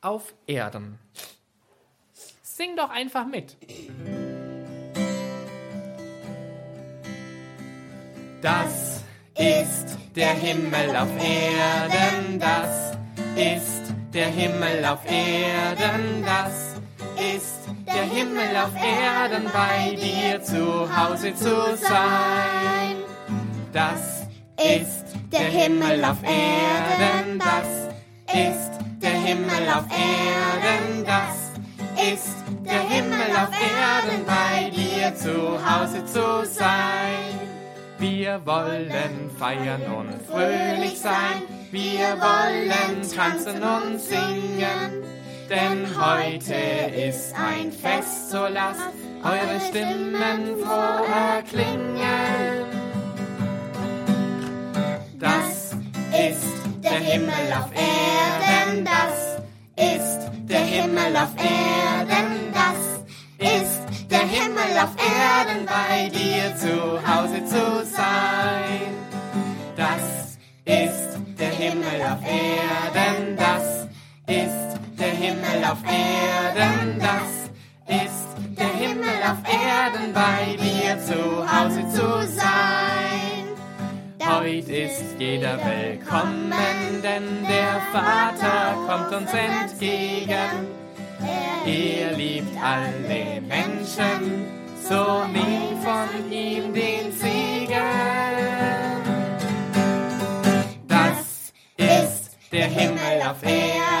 auf 0.00 0.34
Erden. 0.48 0.98
Sing 2.42 2.74
doch 2.76 2.90
einfach 2.90 3.24
mit. 3.24 3.56
Das 8.42 9.04
ist 9.36 9.96
der 10.16 10.34
Himmel 10.34 10.96
auf 10.96 11.08
Erden, 11.22 12.40
das 12.40 12.98
ist 13.36 13.94
der 14.12 14.26
Himmel 14.26 14.84
auf 14.84 15.04
Erden, 15.06 16.24
das 16.24 16.80
ist 17.32 17.60
der 17.86 18.02
Himmel 18.02 18.56
auf 18.56 18.74
Erden, 18.74 19.44
bei 19.52 19.94
dir 19.94 20.42
zu 20.42 20.88
Hause 20.96 21.32
zu 21.32 21.76
sein. 21.76 22.96
Das 23.72 24.26
ist 24.58 25.04
der 25.30 25.48
Himmel 25.48 26.04
auf 26.04 26.22
Erden, 26.24 27.38
das 27.38 27.75
ist 28.36 28.70
der 29.00 29.12
Himmel 29.12 29.66
auf 29.74 29.86
Erden, 29.90 31.04
das 31.06 31.52
ist 32.12 32.36
der 32.64 32.80
Himmel 32.80 33.30
auf 33.32 33.50
Erden, 33.50 34.26
bei 34.26 34.70
dir 34.70 35.14
zu 35.14 35.58
Hause 35.64 36.04
zu 36.04 36.44
sein. 36.44 37.40
Wir 37.98 38.44
wollen 38.44 39.30
feiern 39.38 39.82
und 39.84 40.20
fröhlich 40.30 41.00
sein, 41.00 41.42
wir 41.70 42.20
wollen 42.20 43.02
tanzen 43.14 43.62
und 43.62 43.98
singen, 43.98 45.02
denn 45.48 45.86
heute 45.98 46.54
ist 47.08 47.34
ein 47.34 47.72
Fest, 47.72 48.30
so 48.30 48.46
lasst 48.46 48.82
eure 49.24 49.60
Stimmen 49.60 50.58
froh 50.62 51.04
erklingen. 51.10 52.66
Das 55.18 55.74
ist 56.12 56.55
der 56.90 57.00
Himmel 57.00 57.52
auf 57.58 57.70
Erden, 57.74 58.84
das 58.84 59.42
ist 59.76 60.30
der 60.48 60.60
Himmel 60.60 61.16
auf 61.16 61.34
Erden, 61.36 62.52
das 62.52 62.80
ist 63.38 63.82
der 64.10 64.20
Himmel 64.20 64.72
auf 64.84 64.94
Erden, 64.96 65.66
bei 65.66 66.08
dir 66.10 66.54
zu 66.56 66.74
Hause 67.06 67.44
zu 67.44 67.84
sein. 67.84 68.92
Das 69.76 70.38
ist 70.64 71.18
der 71.38 71.50
Himmel 71.50 72.02
auf 72.12 72.22
Erden, 72.24 73.36
das 73.36 73.88
ist 74.26 74.78
der 74.98 75.14
Himmel 75.22 75.64
auf 75.64 75.82
Erden, 75.84 77.00
das 77.00 78.02
ist 78.02 78.28
der 78.56 78.68
Himmel 78.68 79.18
auf 79.24 79.40
Erden, 79.44 80.12
bei 80.12 80.56
dir 80.56 80.98
zu 81.04 81.44
Hause 81.50 81.82
zu 81.90 82.26
sein. 82.32 82.95
Heute 84.28 84.72
ist 84.72 85.04
jeder 85.20 85.56
willkommen, 85.64 86.52
denn 87.00 87.46
der 87.46 87.80
Vater 87.92 88.74
kommt 88.86 89.14
uns 89.14 89.30
entgegen. 89.32 90.66
Er 91.64 92.12
liebt 92.16 92.56
alle 92.60 93.40
Menschen, 93.40 94.46
so 94.82 95.24
nimm 95.32 95.80
von 95.80 96.32
ihm 96.32 96.74
den 96.74 97.12
Segen. 97.12 97.76
Das 100.88 101.52
ist 101.76 102.36
der 102.50 102.66
Himmel 102.66 103.22
auf 103.30 103.42
Erden, 103.44 103.95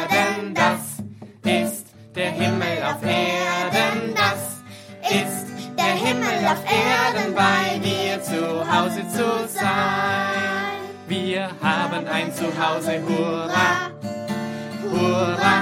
ein 12.16 12.32
Zuhause, 12.32 13.02
hurra, 13.06 13.90
hurra, 14.90 15.56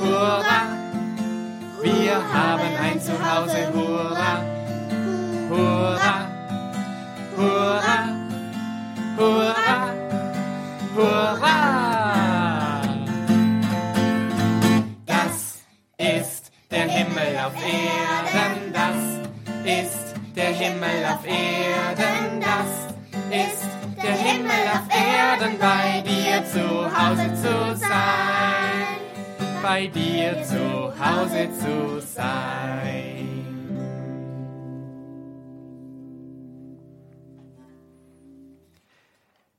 hurra. 0.00 0.60
Wir 1.80 2.16
haben 2.34 2.70
ein 2.82 3.00
Zuhause, 3.00 3.60
hurra, 3.72 4.32
hurra, 5.48 6.14
hurra, 7.36 7.98
hurra, 9.16 9.78
hurra. 10.96 11.56
Das 15.06 15.36
ist 15.98 16.50
der 16.68 16.88
Himmel 16.96 17.32
auf 17.46 17.54
Erden, 17.62 18.72
das 18.80 19.00
ist 19.64 20.14
der 20.34 20.52
Himmel 20.60 21.04
auf 21.12 21.24
Erden, 21.24 22.40
das 22.40 22.70
ist 23.30 23.68
der 24.02 24.16
Himmel 24.16 24.64
auf 24.74 24.88
Erden, 24.90 24.97
bei 25.40 26.02
dir 26.02 26.44
zu 26.44 26.66
Hause 26.98 27.32
zu 27.34 27.76
sein, 27.76 28.98
bei 29.62 29.86
dir 29.86 30.42
zu 30.42 30.92
Hause 30.98 31.48
zu 31.60 32.00
sein. 32.00 33.28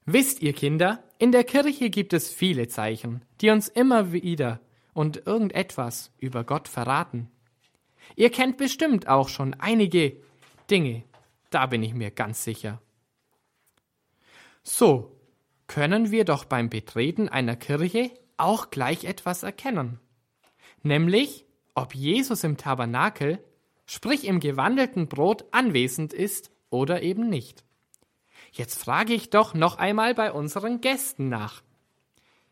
Wisst 0.05 0.41
ihr 0.41 0.53
Kinder, 0.53 1.03
in 1.17 1.31
der 1.31 1.43
Kirche 1.43 1.89
gibt 1.89 2.13
es 2.13 2.29
viele 2.29 2.67
Zeichen, 2.67 3.23
die 3.41 3.49
uns 3.49 3.67
immer 3.67 4.11
wieder 4.11 4.59
und 4.93 5.27
irgendetwas 5.27 6.11
über 6.17 6.43
Gott 6.43 6.67
verraten. 6.67 7.29
Ihr 8.15 8.31
kennt 8.31 8.57
bestimmt 8.57 9.07
auch 9.07 9.29
schon 9.29 9.53
einige 9.53 10.17
Dinge, 10.69 11.03
da 11.51 11.67
bin 11.67 11.83
ich 11.83 11.93
mir 11.93 12.11
ganz 12.11 12.43
sicher. 12.43 12.81
So 14.63 15.18
können 15.69 16.11
wir 16.11 16.25
doch 16.25 16.43
beim 16.43 16.69
Betreten 16.69 17.29
einer 17.29 17.55
Kirche 17.55 18.11
auch 18.35 18.71
gleich 18.71 19.05
etwas 19.05 19.43
erkennen, 19.43 19.99
nämlich 20.83 21.45
ob 21.75 21.95
Jesus 21.95 22.43
im 22.43 22.57
Tabernakel, 22.57 23.41
sprich 23.85 24.25
im 24.25 24.41
gewandelten 24.41 25.07
Brot, 25.07 25.45
anwesend 25.51 26.11
ist 26.11 26.51
oder 26.69 27.01
eben 27.01 27.29
nicht. 27.29 27.63
Jetzt 28.51 28.83
frage 28.83 29.13
ich 29.13 29.29
doch 29.29 29.53
noch 29.53 29.77
einmal 29.77 30.13
bei 30.15 30.33
unseren 30.33 30.81
Gästen 30.81 31.29
nach. 31.29 31.61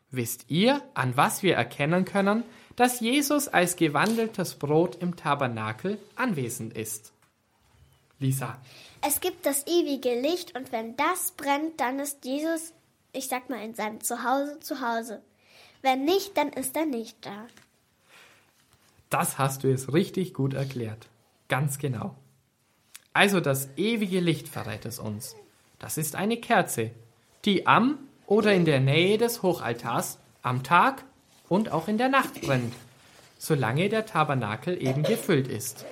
Wisst 0.09 0.45
ihr, 0.49 0.81
an 0.93 1.17
was 1.17 1.43
wir 1.43 1.55
erkennen 1.55 2.05
können, 2.05 2.43
dass 2.75 2.99
Jesus 2.99 3.47
als 3.47 3.75
gewandeltes 3.75 4.55
Brot 4.55 4.95
im 5.01 5.15
Tabernakel 5.17 5.97
anwesend 6.15 6.77
ist? 6.77 7.11
Lisa. 8.19 8.61
Es 9.01 9.19
gibt 9.19 9.45
das 9.45 9.65
ewige 9.67 10.19
Licht 10.19 10.55
und 10.55 10.71
wenn 10.71 10.95
das 10.95 11.31
brennt, 11.31 11.79
dann 11.79 11.99
ist 11.99 12.25
Jesus, 12.25 12.73
ich 13.17 13.27
sag 13.27 13.49
mal, 13.49 13.63
in 13.63 13.73
seinem 13.73 14.01
Zuhause 14.01 14.59
zu 14.59 14.81
Hause. 14.81 15.21
Wenn 15.81 16.05
nicht, 16.05 16.37
dann 16.37 16.49
ist 16.49 16.75
er 16.75 16.85
nicht 16.85 17.25
da. 17.25 17.47
Das 19.09 19.37
hast 19.37 19.63
du 19.63 19.69
jetzt 19.69 19.93
richtig 19.93 20.33
gut 20.33 20.53
erklärt. 20.53 21.07
Ganz 21.47 21.79
genau. 21.79 22.15
Also 23.13 23.39
das 23.39 23.69
ewige 23.77 24.19
Licht 24.19 24.47
verrät 24.47 24.85
es 24.85 24.99
uns. 24.99 25.35
Das 25.79 25.97
ist 25.97 26.15
eine 26.15 26.37
Kerze, 26.37 26.91
die 27.45 27.65
am 27.67 27.99
oder 28.25 28.53
in 28.53 28.65
der 28.65 28.79
Nähe 28.79 29.17
des 29.17 29.41
Hochaltars 29.41 30.19
am 30.41 30.63
Tag 30.63 31.03
und 31.47 31.71
auch 31.71 31.87
in 31.87 31.97
der 31.97 32.09
Nacht 32.09 32.41
brennt, 32.41 32.73
solange 33.37 33.89
der 33.89 34.05
Tabernakel 34.05 34.81
eben 34.81 35.03
gefüllt 35.03 35.47
ist. 35.47 35.85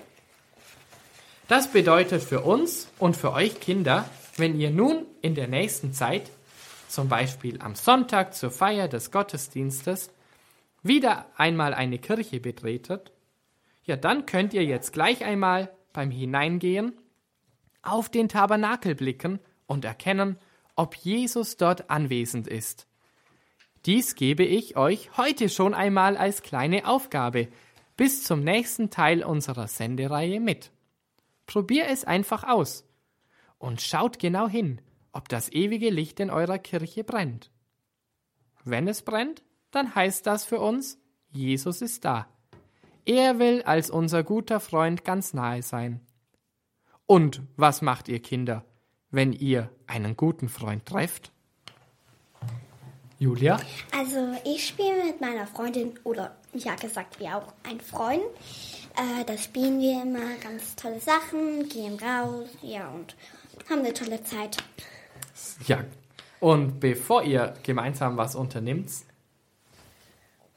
Das 1.48 1.72
bedeutet 1.72 2.24
für 2.24 2.42
uns 2.42 2.90
und 3.00 3.16
für 3.16 3.32
euch 3.32 3.60
Kinder, 3.60 4.10
wenn 4.36 4.60
ihr 4.60 4.72
nun 4.72 5.06
in 5.22 5.36
der 5.36 5.48
nächsten 5.48 5.94
Zeit, 5.94 6.30
zum 6.88 7.10
Beispiel 7.10 7.62
am 7.62 7.76
Sonntag 7.76 8.34
zur 8.34 8.52
Feier 8.52 8.88
des 8.88 9.12
Gottesdienstes, 9.12 10.12
wieder 10.84 11.26
einmal 11.36 11.74
eine 11.74 11.98
Kirche 11.98 12.40
betretet, 12.40 13.12
ja 13.84 13.96
dann 13.96 14.26
könnt 14.26 14.54
ihr 14.54 14.64
jetzt 14.64 14.94
gleich 14.94 15.24
einmal 15.24 15.72
beim 15.94 16.12
Hineingehen 16.12 16.94
auf 17.82 18.10
den 18.10 18.30
Tabernakel 18.30 18.96
blicken 18.96 19.40
und 19.68 19.86
erkennen, 19.86 20.38
ob 20.76 20.96
Jesus 20.96 21.58
dort 21.58 21.90
anwesend 21.90 22.48
ist. 22.48 22.88
Dies 23.86 24.16
gebe 24.16 24.44
ich 24.44 24.78
euch 24.78 25.16
heute 25.16 25.48
schon 25.50 25.74
einmal 25.74 26.18
als 26.18 26.42
kleine 26.42 26.88
Aufgabe 26.88 27.48
bis 27.96 28.24
zum 28.24 28.42
nächsten 28.42 28.90
Teil 28.90 29.24
unserer 29.24 29.68
Sendereihe 29.68 30.40
mit. 30.40 30.72
Probier 31.46 31.88
es 31.88 32.04
einfach 32.04 32.44
aus 32.44 32.84
und 33.60 33.82
schaut 33.82 34.20
genau 34.20 34.48
hin, 34.48 34.82
ob 35.16 35.30
das 35.30 35.52
ewige 35.52 35.90
Licht 35.90 36.20
in 36.20 36.30
eurer 36.30 36.60
Kirche 36.60 37.04
brennt. 37.04 37.50
Wenn 38.64 38.88
es 38.88 39.02
brennt, 39.02 39.44
dann 39.72 39.96
heißt 39.96 40.28
das 40.28 40.44
für 40.46 40.60
uns, 40.60 41.00
Jesus 41.30 41.82
ist 41.82 42.06
da. 42.06 42.28
Er 43.06 43.40
will 43.40 43.62
als 43.64 43.90
unser 43.90 44.24
guter 44.24 44.60
Freund 44.60 45.06
ganz 45.06 45.34
nahe 45.34 45.62
sein. 45.62 46.02
Und 47.06 47.44
was 47.56 47.82
macht 47.82 48.08
ihr 48.08 48.20
Kinder, 48.22 48.66
wenn 49.12 49.32
ihr 49.32 49.70
einen 49.88 50.18
guten 50.18 50.50
Freund 50.50 50.86
trefft? 50.86 51.32
Julia? 53.20 53.60
Also 53.96 54.36
ich 54.44 54.68
spiele 54.68 55.06
mit 55.06 55.22
meiner 55.22 55.48
Freundin 55.48 55.98
oder 56.04 56.36
ja 56.54 56.76
gesagt 56.76 57.20
wir 57.20 57.38
auch 57.38 57.54
ein 57.64 57.80
Freund. 57.80 58.24
Äh, 58.98 59.24
da 59.26 59.38
spielen 59.38 59.80
wir 59.80 60.02
immer 60.02 60.36
ganz 60.42 60.76
tolle 60.76 61.00
Sachen, 61.00 61.70
gehen 61.70 61.98
raus, 62.00 62.50
ja 62.62 62.90
und 62.90 63.16
haben 63.70 63.80
eine 63.80 63.94
tolle 63.94 64.24
Zeit. 64.24 64.58
Ja. 65.68 65.84
Und 66.40 66.80
bevor 66.80 67.24
ihr 67.24 67.54
gemeinsam 67.64 68.18
was 68.18 68.36
unternimmt, 68.36 68.92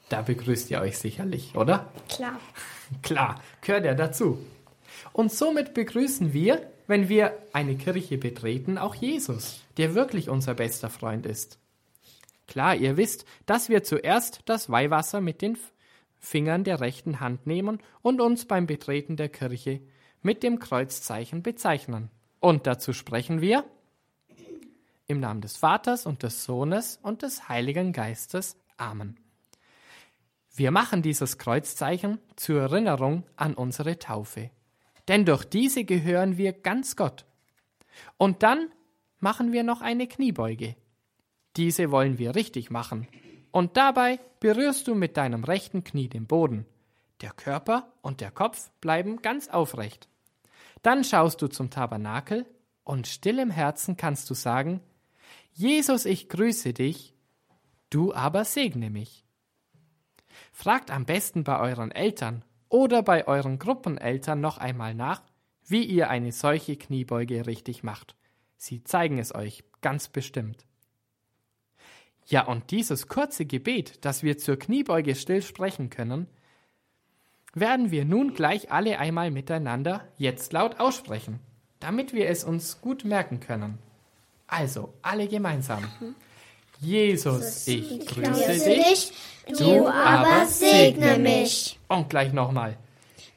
da 0.09 0.21
begrüßt 0.21 0.71
ihr 0.71 0.81
euch 0.81 0.97
sicherlich, 0.97 1.55
oder? 1.55 1.91
Klar. 2.09 2.39
Klar, 3.03 3.41
gehört 3.61 3.85
ja 3.85 3.93
dazu. 3.93 4.39
Und 5.13 5.31
somit 5.31 5.73
begrüßen 5.73 6.33
wir, 6.33 6.71
wenn 6.87 7.07
wir 7.07 7.37
eine 7.53 7.75
Kirche 7.75 8.17
betreten, 8.17 8.79
auch 8.79 8.95
Jesus, 8.95 9.63
der 9.77 9.93
wirklich 9.93 10.29
unser 10.29 10.55
bester 10.55 10.89
Freund 10.89 11.27
ist. 11.27 11.59
Klar, 12.47 12.75
ihr 12.75 12.97
wisst, 12.97 13.25
dass 13.45 13.69
wir 13.69 13.83
zuerst 13.83 14.41
das 14.45 14.71
Weihwasser 14.71 15.21
mit 15.21 15.43
den 15.43 15.57
Fingern 16.17 16.63
der 16.63 16.79
rechten 16.79 17.19
Hand 17.19 17.45
nehmen 17.45 17.79
und 18.01 18.21
uns 18.21 18.45
beim 18.45 18.65
Betreten 18.65 19.17
der 19.17 19.29
Kirche 19.29 19.81
mit 20.23 20.41
dem 20.41 20.57
Kreuzzeichen 20.57 21.43
bezeichnen. 21.43 22.09
Und 22.39 22.65
dazu 22.65 22.91
sprechen 22.91 23.39
wir 23.39 23.63
im 25.09 25.19
Namen 25.19 25.41
des 25.41 25.57
Vaters 25.57 26.05
und 26.05 26.23
des 26.23 26.45
Sohnes 26.45 26.99
und 27.01 27.23
des 27.23 27.49
Heiligen 27.49 27.93
Geistes. 27.93 28.55
Amen. 28.77 29.17
Wir 30.55 30.71
machen 30.71 31.01
dieses 31.01 31.37
Kreuzzeichen 31.37 32.19
zur 32.35 32.61
Erinnerung 32.61 33.23
an 33.35 33.55
unsere 33.55 33.97
Taufe. 33.97 34.51
Denn 35.07 35.25
durch 35.25 35.45
diese 35.45 35.83
gehören 35.83 36.37
wir 36.37 36.53
ganz 36.53 36.95
Gott. 36.95 37.25
Und 38.17 38.43
dann 38.43 38.69
machen 39.19 39.51
wir 39.51 39.63
noch 39.63 39.81
eine 39.81 40.07
Kniebeuge. 40.07 40.75
Diese 41.57 41.89
wollen 41.89 42.19
wir 42.19 42.35
richtig 42.35 42.69
machen. 42.69 43.07
Und 43.51 43.77
dabei 43.77 44.19
berührst 44.39 44.87
du 44.87 44.93
mit 44.93 45.17
deinem 45.17 45.43
rechten 45.43 45.83
Knie 45.83 46.07
den 46.07 46.27
Boden. 46.27 46.67
Der 47.21 47.31
Körper 47.31 47.91
und 48.03 48.21
der 48.21 48.29
Kopf 48.29 48.69
bleiben 48.79 49.23
ganz 49.23 49.49
aufrecht. 49.49 50.07
Dann 50.83 51.03
schaust 51.03 51.41
du 51.41 51.47
zum 51.47 51.71
Tabernakel 51.71 52.45
und 52.83 53.07
still 53.07 53.39
im 53.39 53.49
Herzen 53.49 53.97
kannst 53.97 54.29
du 54.29 54.35
sagen, 54.35 54.81
Jesus, 55.53 56.05
ich 56.05 56.29
grüße 56.29 56.73
dich, 56.73 57.13
du 57.89 58.13
aber 58.13 58.45
segne 58.45 58.89
mich. 58.89 59.25
Fragt 60.51 60.91
am 60.91 61.05
besten 61.05 61.43
bei 61.43 61.59
euren 61.59 61.91
Eltern 61.91 62.43
oder 62.69 63.03
bei 63.03 63.27
euren 63.27 63.59
Gruppeneltern 63.59 64.39
noch 64.39 64.57
einmal 64.57 64.93
nach, 64.93 65.23
wie 65.65 65.83
ihr 65.83 66.09
eine 66.09 66.31
solche 66.31 66.77
Kniebeuge 66.77 67.45
richtig 67.45 67.83
macht. 67.83 68.15
Sie 68.57 68.83
zeigen 68.83 69.19
es 69.19 69.33
euch 69.33 69.63
ganz 69.81 70.07
bestimmt. 70.07 70.65
Ja, 72.25 72.45
und 72.45 72.71
dieses 72.71 73.07
kurze 73.07 73.45
Gebet, 73.45 74.05
das 74.05 74.21
wir 74.21 74.37
zur 74.37 74.57
Kniebeuge 74.57 75.15
still 75.15 75.41
sprechen 75.41 75.89
können, 75.89 76.27
werden 77.53 77.89
wir 77.89 78.05
nun 78.05 78.33
gleich 78.33 78.71
alle 78.71 78.99
einmal 78.99 79.31
miteinander 79.31 80.07
jetzt 80.17 80.53
laut 80.53 80.79
aussprechen, 80.79 81.39
damit 81.79 82.13
wir 82.13 82.29
es 82.29 82.43
uns 82.43 82.81
gut 82.81 83.03
merken 83.03 83.39
können. 83.39 83.79
Also, 84.49 84.93
alle 85.01 85.27
gemeinsam. 85.27 85.83
Jesus, 86.79 87.67
ich 87.67 88.05
grüße 88.07 88.53
dich, 88.53 89.11
du 89.57 89.87
aber 89.87 90.47
segne 90.47 91.17
mich. 91.17 91.79
Und 91.87 92.09
gleich 92.09 92.33
nochmal. 92.33 92.77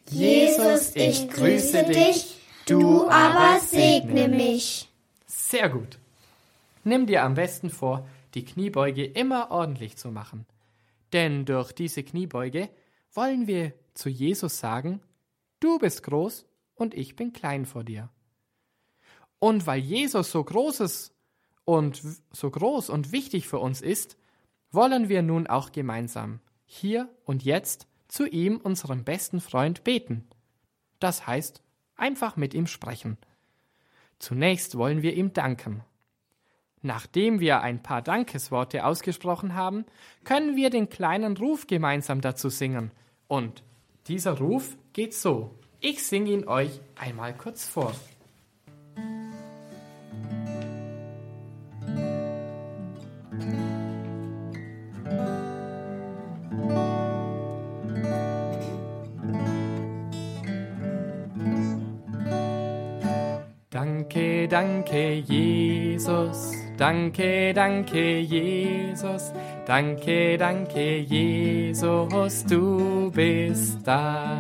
Jesus, 0.09 0.95
ich 0.95 1.29
grüße 1.29 1.85
dich, 1.85 2.37
du 2.67 3.09
aber 3.09 3.61
segne 3.61 4.29
mich. 4.29 4.89
Sehr 5.27 5.69
gut. 5.69 5.99
Nimm 6.85 7.07
dir 7.07 7.25
am 7.25 7.35
besten 7.35 7.71
vor, 7.71 8.07
die 8.35 8.45
Kniebeuge 8.45 9.05
immer 9.05 9.51
ordentlich 9.51 9.97
zu 9.97 10.11
machen. 10.11 10.47
Denn 11.13 11.45
durch 11.45 11.73
diese 11.73 12.03
Kniebeuge 12.03 12.71
wollen 13.13 13.47
wir 13.47 13.73
zu 13.95 14.09
Jesus 14.09 14.59
sagen, 14.59 15.01
du 15.61 15.79
bist 15.79 16.03
groß 16.05 16.47
und 16.75 16.95
ich 16.95 17.17
bin 17.17 17.33
klein 17.33 17.67
vor 17.67 17.85
dir. 17.85 18.09
Und 19.43 19.67
weil 19.67 19.81
Jesus 19.81 20.31
so 20.31 20.45
großes 20.45 21.13
und 21.65 22.01
so 22.31 22.49
groß 22.49 22.91
und 22.91 23.11
wichtig 23.11 23.49
für 23.49 23.59
uns 23.59 23.83
ist, 23.83 24.17
wollen 24.71 25.09
wir 25.09 25.23
nun 25.23 25.49
auch 25.49 25.73
gemeinsam 25.73 26.39
hier 26.65 27.09
und 27.25 27.43
jetzt 27.43 27.89
zu 28.07 28.25
ihm, 28.25 28.59
unserem 28.59 29.03
besten 29.03 29.41
Freund, 29.41 29.83
beten. 29.83 30.29
Das 31.01 31.27
heißt, 31.27 31.61
einfach 31.97 32.37
mit 32.37 32.55
ihm 32.55 32.69
sprechen. 32.69 33.19
Zunächst 34.21 34.79
wollen 34.79 35.03
wir 35.03 35.15
ihm 35.15 35.33
danken. 35.33 35.83
Nachdem 36.81 37.41
wir 37.41 37.63
ein 37.63 37.83
paar 37.83 38.01
Dankesworte 38.01 38.87
ausgesprochen 38.87 39.57
haben, 39.57 39.87
können 40.23 40.55
wir 40.55 40.71
den 40.71 40.89
kleinen 40.89 41.37
Ruf 41.37 41.67
gemeinsam 41.67 42.21
dazu 42.21 42.49
singen. 42.49 42.93
Und 43.27 43.65
dieser 44.07 44.39
Ruf 44.39 44.77
geht 44.93 45.15
so. 45.15 45.59
Ich 45.81 46.07
singe 46.07 46.31
ihn 46.31 46.47
euch 46.47 46.81
einmal 46.95 47.37
kurz 47.37 47.67
vor. 47.67 47.93
Danke, 64.03 64.49
danke, 64.49 65.23
Jesus. 65.29 66.53
Danke, 66.77 67.55
danke, 67.55 68.19
Jesus. 68.19 69.33
Danke, 69.65 70.37
danke, 70.37 70.99
Jesus, 70.99 72.45
du 72.45 73.13
bist 73.13 73.87
da. 73.87 74.37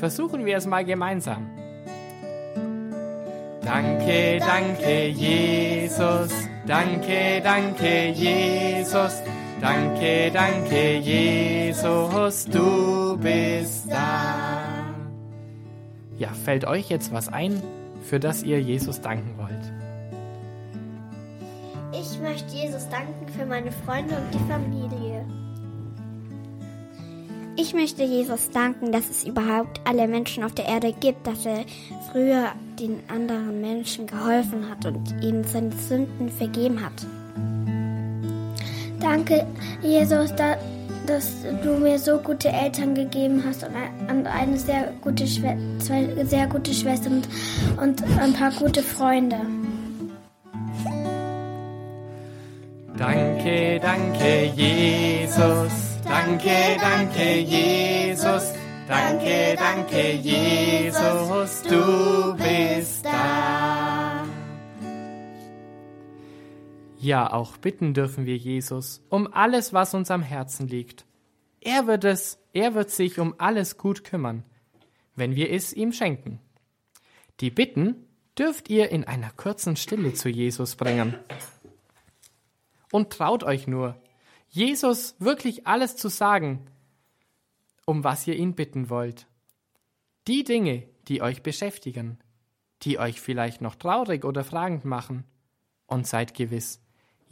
Versuchen 0.00 0.44
wir 0.44 0.56
es 0.56 0.66
mal 0.66 0.84
gemeinsam. 0.84 1.46
Danke, 3.62 4.40
danke, 4.40 5.08
Jesus. 5.10 6.32
Danke, 6.66 7.40
danke, 7.40 8.08
Jesus. 8.10 9.22
Danke, 9.60 10.32
danke, 10.32 10.98
Jesus, 10.98 12.46
du 12.46 13.16
bist 13.16 13.88
da. 13.92 14.64
Ja, 16.18 16.28
fällt 16.44 16.64
euch 16.64 16.88
jetzt 16.90 17.12
was 17.12 17.28
ein, 17.28 17.60
für 18.08 18.20
das 18.20 18.42
ihr 18.42 18.60
Jesus 18.60 19.00
danken 19.00 19.36
wollt? 19.38 19.72
Ich 21.92 22.20
möchte 22.20 22.54
Jesus 22.54 22.88
danken 22.88 23.28
für 23.28 23.46
meine 23.46 23.72
Freunde 23.72 24.16
und 24.16 24.34
die 24.34 24.50
Familie. 24.50 25.24
Ich 27.56 27.72
möchte 27.72 28.02
Jesus 28.02 28.50
danken, 28.50 28.90
dass 28.90 29.08
es 29.08 29.24
überhaupt 29.24 29.80
alle 29.84 30.08
Menschen 30.08 30.42
auf 30.42 30.52
der 30.52 30.66
Erde 30.66 30.92
gibt, 30.92 31.24
dass 31.26 31.46
er 31.46 31.64
früher 32.10 32.52
den 32.80 32.98
anderen 33.08 33.60
Menschen 33.60 34.08
geholfen 34.08 34.68
hat 34.68 34.84
und 34.86 35.14
ihnen 35.22 35.44
seine 35.44 35.70
Sünden 35.72 36.28
vergeben 36.28 36.84
hat. 36.84 37.06
Danke, 39.00 39.46
Jesus, 39.82 40.34
da, 40.34 40.56
dass 41.06 41.30
du 41.62 41.74
mir 41.78 41.98
so 41.98 42.18
gute 42.18 42.48
Eltern 42.48 42.94
gegeben 42.94 43.42
hast 43.46 43.64
und 43.64 44.26
eine 44.26 44.58
sehr 44.58 44.92
gute, 45.00 45.24
zwei 45.26 46.08
sehr 46.24 46.46
gute 46.46 46.72
Schwestern 46.72 47.22
und, 47.76 48.02
und 48.02 48.18
ein 48.18 48.32
paar 48.32 48.50
gute 48.52 48.82
Freunde. 48.82 49.36
Danke, 52.96 53.80
danke, 53.80 54.44
Jesus. 54.54 55.72
Danke, 56.04 56.76
danke, 56.80 57.40
Jesus. 57.40 58.52
Danke, 58.86 59.56
danke, 59.56 60.12
Jesus, 60.12 61.62
du 61.62 62.36
bist 62.36 63.04
da. 63.04 63.43
Ja, 67.04 67.30
auch 67.30 67.58
bitten 67.58 67.92
dürfen 67.92 68.24
wir 68.24 68.38
Jesus 68.38 69.04
um 69.10 69.30
alles, 69.30 69.74
was 69.74 69.92
uns 69.92 70.10
am 70.10 70.22
Herzen 70.22 70.68
liegt. 70.68 71.04
Er 71.60 71.86
wird 71.86 72.04
es, 72.04 72.38
er 72.54 72.74
wird 72.74 72.90
sich 72.90 73.18
um 73.18 73.34
alles 73.36 73.76
gut 73.76 74.04
kümmern, 74.04 74.42
wenn 75.14 75.36
wir 75.36 75.52
es 75.52 75.74
ihm 75.74 75.92
schenken. 75.92 76.40
Die 77.40 77.50
Bitten 77.50 78.06
dürft 78.38 78.70
ihr 78.70 78.88
in 78.88 79.04
einer 79.04 79.30
kurzen 79.32 79.76
Stille 79.76 80.14
zu 80.14 80.30
Jesus 80.30 80.76
bringen. 80.76 81.14
Und 82.90 83.10
traut 83.12 83.44
euch 83.44 83.66
nur, 83.66 84.00
Jesus 84.48 85.14
wirklich 85.18 85.66
alles 85.66 85.96
zu 85.96 86.08
sagen, 86.08 86.66
um 87.84 88.02
was 88.02 88.26
ihr 88.26 88.36
ihn 88.36 88.54
bitten 88.54 88.88
wollt. 88.88 89.26
Die 90.26 90.42
Dinge, 90.42 90.84
die 91.08 91.20
euch 91.20 91.42
beschäftigen, 91.42 92.18
die 92.80 92.98
euch 92.98 93.20
vielleicht 93.20 93.60
noch 93.60 93.74
traurig 93.74 94.24
oder 94.24 94.42
fragend 94.42 94.86
machen. 94.86 95.24
Und 95.86 96.06
seid 96.06 96.32
gewiss, 96.32 96.80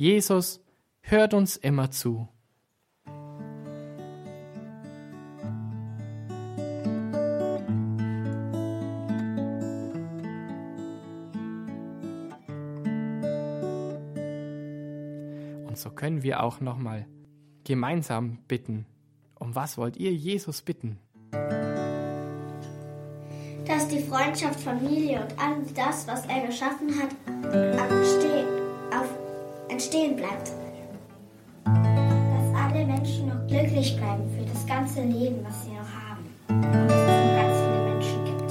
Jesus 0.03 0.61
hört 1.01 1.33
uns 1.33 1.57
immer 1.57 1.93
zu. 1.93 2.27
Und 15.69 15.79
so 15.79 15.91
können 15.91 16.25
wir 16.25 16.43
auch 16.43 16.61
nochmal 16.61 17.07
gemeinsam 17.63 18.39
bitten. 18.49 18.87
Um 19.39 19.55
was 19.55 19.79
wollt 19.79 19.97
ihr 19.97 20.13
Jesus 20.13 20.63
bitten? 20.63 20.99
Dass 23.69 23.87
die 23.87 24.01
Freundschaft, 24.01 24.59
Familie 24.59 25.21
und 25.23 25.39
all 25.39 25.63
das, 25.77 26.09
was 26.09 26.27
er 26.27 26.49
geschaffen 26.49 26.91
hat, 27.01 27.11
entstehen, 27.55 28.62
auf, 29.83 29.95
entstehen 29.95 30.17
bleibt. 30.17 30.53
Dass 31.65 32.55
alle 32.55 32.87
Menschen 32.87 33.29
noch 33.29 33.47
glücklich 33.47 33.97
bleiben 33.97 34.29
für 34.37 34.45
das 34.45 34.67
ganze 34.67 35.03
Leben, 35.03 35.45
was 35.45 35.65
sie 35.65 35.73
noch 35.73 35.89
haben. 35.89 36.27
Und 36.49 36.65
es 36.65 37.07
noch 37.07 37.35
ganz 37.37 37.57
viele 37.61 37.83
Menschen 37.89 38.25
gibt. 38.25 38.51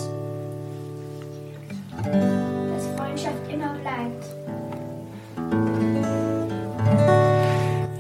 Dass 2.75 2.87
Freundschaft 2.97 3.51
immer 3.51 3.73
bleibt. 3.75 4.25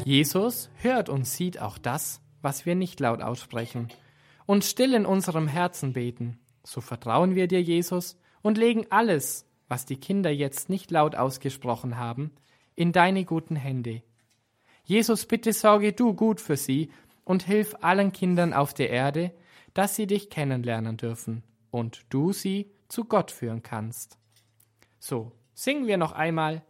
Jesus 0.05 0.69
hört 0.75 1.09
und 1.09 1.25
sieht 1.25 1.61
auch 1.61 1.77
das, 1.77 2.21
was 2.41 2.65
wir 2.65 2.75
nicht 2.75 2.99
laut 2.99 3.21
aussprechen 3.21 3.87
und 4.45 4.65
still 4.65 4.93
in 4.93 5.05
unserem 5.05 5.47
Herzen 5.47 5.93
beten. 5.93 6.39
So 6.63 6.81
vertrauen 6.81 7.35
wir 7.35 7.47
dir, 7.47 7.61
Jesus, 7.61 8.17
und 8.41 8.57
legen 8.57 8.87
alles, 8.89 9.45
was 9.69 9.85
die 9.85 9.97
Kinder 9.97 10.31
jetzt 10.31 10.69
nicht 10.69 10.91
laut 10.91 11.15
ausgesprochen 11.15 11.97
haben, 11.97 12.31
in 12.81 12.91
deine 12.91 13.25
guten 13.25 13.55
Hände. 13.55 14.01
Jesus, 14.85 15.27
bitte 15.27 15.53
sorge 15.53 15.93
du 15.93 16.15
gut 16.15 16.41
für 16.41 16.57
sie 16.57 16.89
und 17.23 17.43
hilf 17.43 17.75
allen 17.81 18.11
Kindern 18.11 18.53
auf 18.53 18.73
der 18.73 18.89
Erde, 18.89 19.29
dass 19.75 19.95
sie 19.95 20.07
dich 20.07 20.31
kennenlernen 20.31 20.97
dürfen 20.97 21.43
und 21.69 22.05
du 22.09 22.33
sie 22.33 22.71
zu 22.87 23.05
Gott 23.05 23.29
führen 23.29 23.61
kannst. 23.61 24.17
So, 24.97 25.31
singen 25.53 25.85
wir 25.85 25.97
noch 25.97 26.13
einmal. 26.13 26.63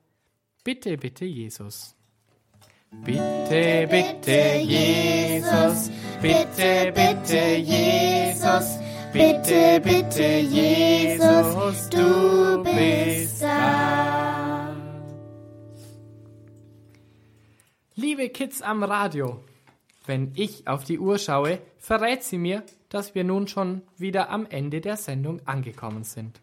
Bitte, 0.65 0.97
bitte, 0.97 1.23
Jesus. 1.23 1.95
Bitte, 3.05 3.87
bitte, 3.89 4.57
Jesus, 4.59 5.89
bitte, 6.21 6.91
bitte, 6.93 7.55
Jesus, 7.55 8.79
bitte, 9.13 9.79
bitte, 9.81 10.39
Jesus, 10.39 11.89
du 11.89 12.63
bist 12.63 13.41
da. 13.41 13.80
Liebe 18.11 18.27
Kids 18.27 18.61
am 18.61 18.83
Radio, 18.83 19.41
wenn 20.05 20.33
ich 20.35 20.67
auf 20.67 20.83
die 20.83 20.99
Uhr 20.99 21.17
schaue, 21.17 21.61
verrät 21.77 22.23
sie 22.23 22.37
mir, 22.37 22.61
dass 22.89 23.15
wir 23.15 23.23
nun 23.23 23.47
schon 23.47 23.83
wieder 23.95 24.29
am 24.29 24.45
Ende 24.47 24.81
der 24.81 24.97
Sendung 24.97 25.39
angekommen 25.47 26.03
sind. 26.03 26.41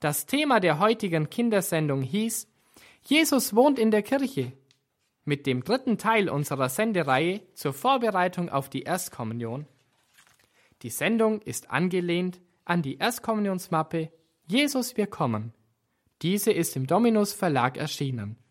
Das 0.00 0.26
Thema 0.26 0.58
der 0.58 0.80
heutigen 0.80 1.30
Kindersendung 1.30 2.02
hieß 2.02 2.48
Jesus 3.04 3.54
wohnt 3.54 3.78
in 3.78 3.92
der 3.92 4.02
Kirche 4.02 4.54
mit 5.24 5.46
dem 5.46 5.62
dritten 5.62 5.98
Teil 5.98 6.28
unserer 6.28 6.68
Sendereihe 6.68 7.42
zur 7.54 7.74
Vorbereitung 7.74 8.48
auf 8.48 8.68
die 8.68 8.82
Erstkommunion. 8.82 9.66
Die 10.82 10.90
Sendung 10.90 11.42
ist 11.42 11.70
angelehnt 11.70 12.40
an 12.64 12.82
die 12.82 12.98
Erstkommunionsmappe 12.98 14.10
Jesus 14.48 14.96
wir 14.96 15.06
kommen. 15.06 15.52
Diese 16.22 16.50
ist 16.50 16.74
im 16.74 16.88
Dominus 16.88 17.34
Verlag 17.34 17.76
erschienen. 17.76 18.41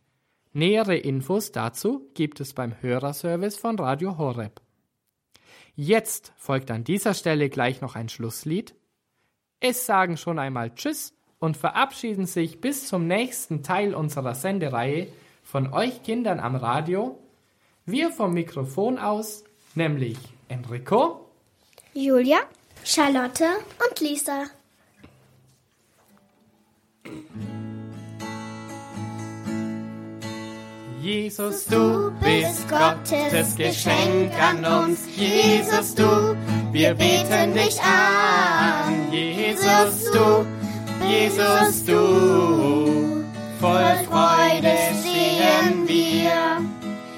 Nähere 0.54 0.98
Infos 0.98 1.52
dazu 1.54 2.10
gibt 2.14 2.42
es 2.42 2.54
beim 2.54 2.76
Hörerservice 2.82 3.58
von 3.58 3.80
Radio 3.80 4.18
Horeb. 4.18 4.62
Jetzt 5.76 6.34
folgt 6.36 6.70
an 6.72 6.84
dieser 6.84 7.14
Stelle 7.14 7.50
gleich 7.50 7.80
noch 7.80 7.96
ein 7.96 8.10
Schlusslied. 8.10 8.76
Es 9.62 9.86
sagen 9.86 10.18
schon 10.18 10.40
einmal 10.40 10.76
Tschüss 10.76 11.14
und 11.40 11.56
verabschieden 11.56 12.26
sich 12.26 12.60
bis 12.60 12.88
zum 12.88 13.08
nächsten 13.08 13.64
Teil 13.64 13.96
unserer 13.96 14.36
Sendereihe 14.36 15.08
von 15.42 15.72
euch 15.72 16.04
Kindern 16.04 16.40
am 16.42 16.56
Radio. 16.56 17.18
Wir 17.86 18.12
vom 18.12 18.34
Mikrofon 18.34 19.00
aus, 19.00 19.46
nämlich 19.74 20.18
Enrico, 20.50 21.30
Julia 21.94 22.40
Charlotte. 22.84 23.48
und 23.90 24.00
Lisa. 24.02 24.46
Jesus, 31.02 31.66
du 31.66 32.12
bist 32.22 32.70
Gottes 32.70 33.56
Geschenk 33.56 34.32
an 34.40 34.64
uns. 34.64 35.00
Jesus, 35.16 35.96
du, 35.96 36.36
wir 36.72 36.94
beten 36.94 37.56
dich 37.56 37.82
an. 37.82 39.12
Jesus, 39.12 40.12
du, 40.12 40.46
Jesus, 41.08 41.86
du, 41.86 43.24
voll 43.60 43.96
Freude 44.08 44.78
stehen 45.00 45.88
wir. 45.88 46.62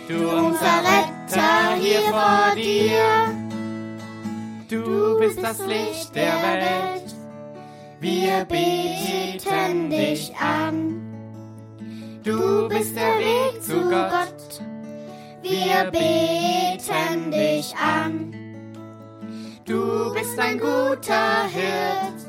Du, 0.08 0.30
unser 0.30 0.80
Retter 0.80 1.76
hier 1.78 2.02
vor 2.10 2.56
dir. 2.56 3.36
Du 4.69 5.19
bist 5.19 5.43
das 5.43 5.60
Licht 5.60 6.15
der 6.15 6.32
Welt. 6.32 7.15
Wir 8.00 8.46
beten 8.46 9.89
dich 9.89 10.34
an. 10.38 11.12
Du 12.23 12.69
bist 12.69 12.95
der 12.95 13.19
Weg 13.19 13.62
zu 13.62 13.81
Gott. 13.81 14.62
Wir 15.41 15.91
beten 15.91 17.31
dich 17.31 17.75
an. 17.75 18.33
Du 19.65 20.13
bist 20.13 20.39
ein 20.39 20.57
guter 20.57 21.43
Hirt. 21.47 22.19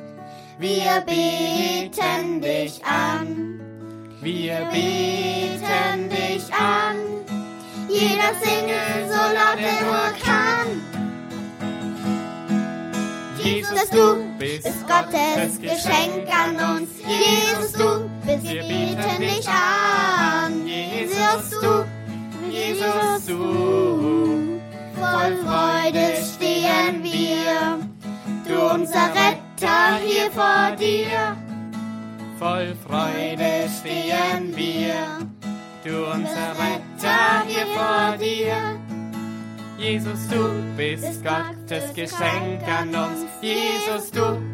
Wir 0.58 1.00
beten 1.06 2.40
dich 2.40 2.84
an. 2.84 3.60
Wir 4.20 4.68
beten 4.72 6.08
dich 6.10 6.52
an. 6.52 6.96
Jeder 7.88 8.34
singe 8.42 9.06
so 9.08 9.14
laut 9.14 9.60
er 9.60 9.80
nur 9.84 10.10
kann. 10.24 10.82
Jesus, 13.38 13.90
du 13.90 14.23
bist 14.38 14.68
Gottes 14.86 15.60
Geschenk 15.60 16.28
an 16.30 16.76
uns. 16.76 16.90
Jesus, 17.06 17.72
du 17.72 18.10
bist, 18.26 18.44
wir 18.44 18.62
beten 18.62 19.20
dich 19.20 19.48
an. 19.48 20.66
Jesus, 20.66 21.50
du, 21.60 21.84
Jesus, 22.50 23.26
du, 23.26 24.60
voll 24.94 25.36
Freude 25.44 26.14
stehen 26.34 27.02
wir. 27.02 27.78
Du, 28.46 28.74
unser 28.74 29.08
Retter 29.14 29.98
hier 30.04 30.30
vor 30.30 30.76
dir. 30.76 31.36
Voll 32.38 32.74
Freude 32.86 33.68
stehen 33.80 34.54
wir. 34.56 35.26
Du, 35.84 36.06
unser 36.06 36.50
Retter 36.58 37.44
hier 37.46 37.66
vor 37.74 38.16
dir. 38.18 38.73
Jesus, 39.84 40.26
du 40.28 40.48
bist 40.78 41.22
Gottes 41.22 41.92
Geschenk 41.92 42.66
an 42.66 42.88
uns. 42.88 43.26
Jesus, 43.42 44.10
du 44.10 44.53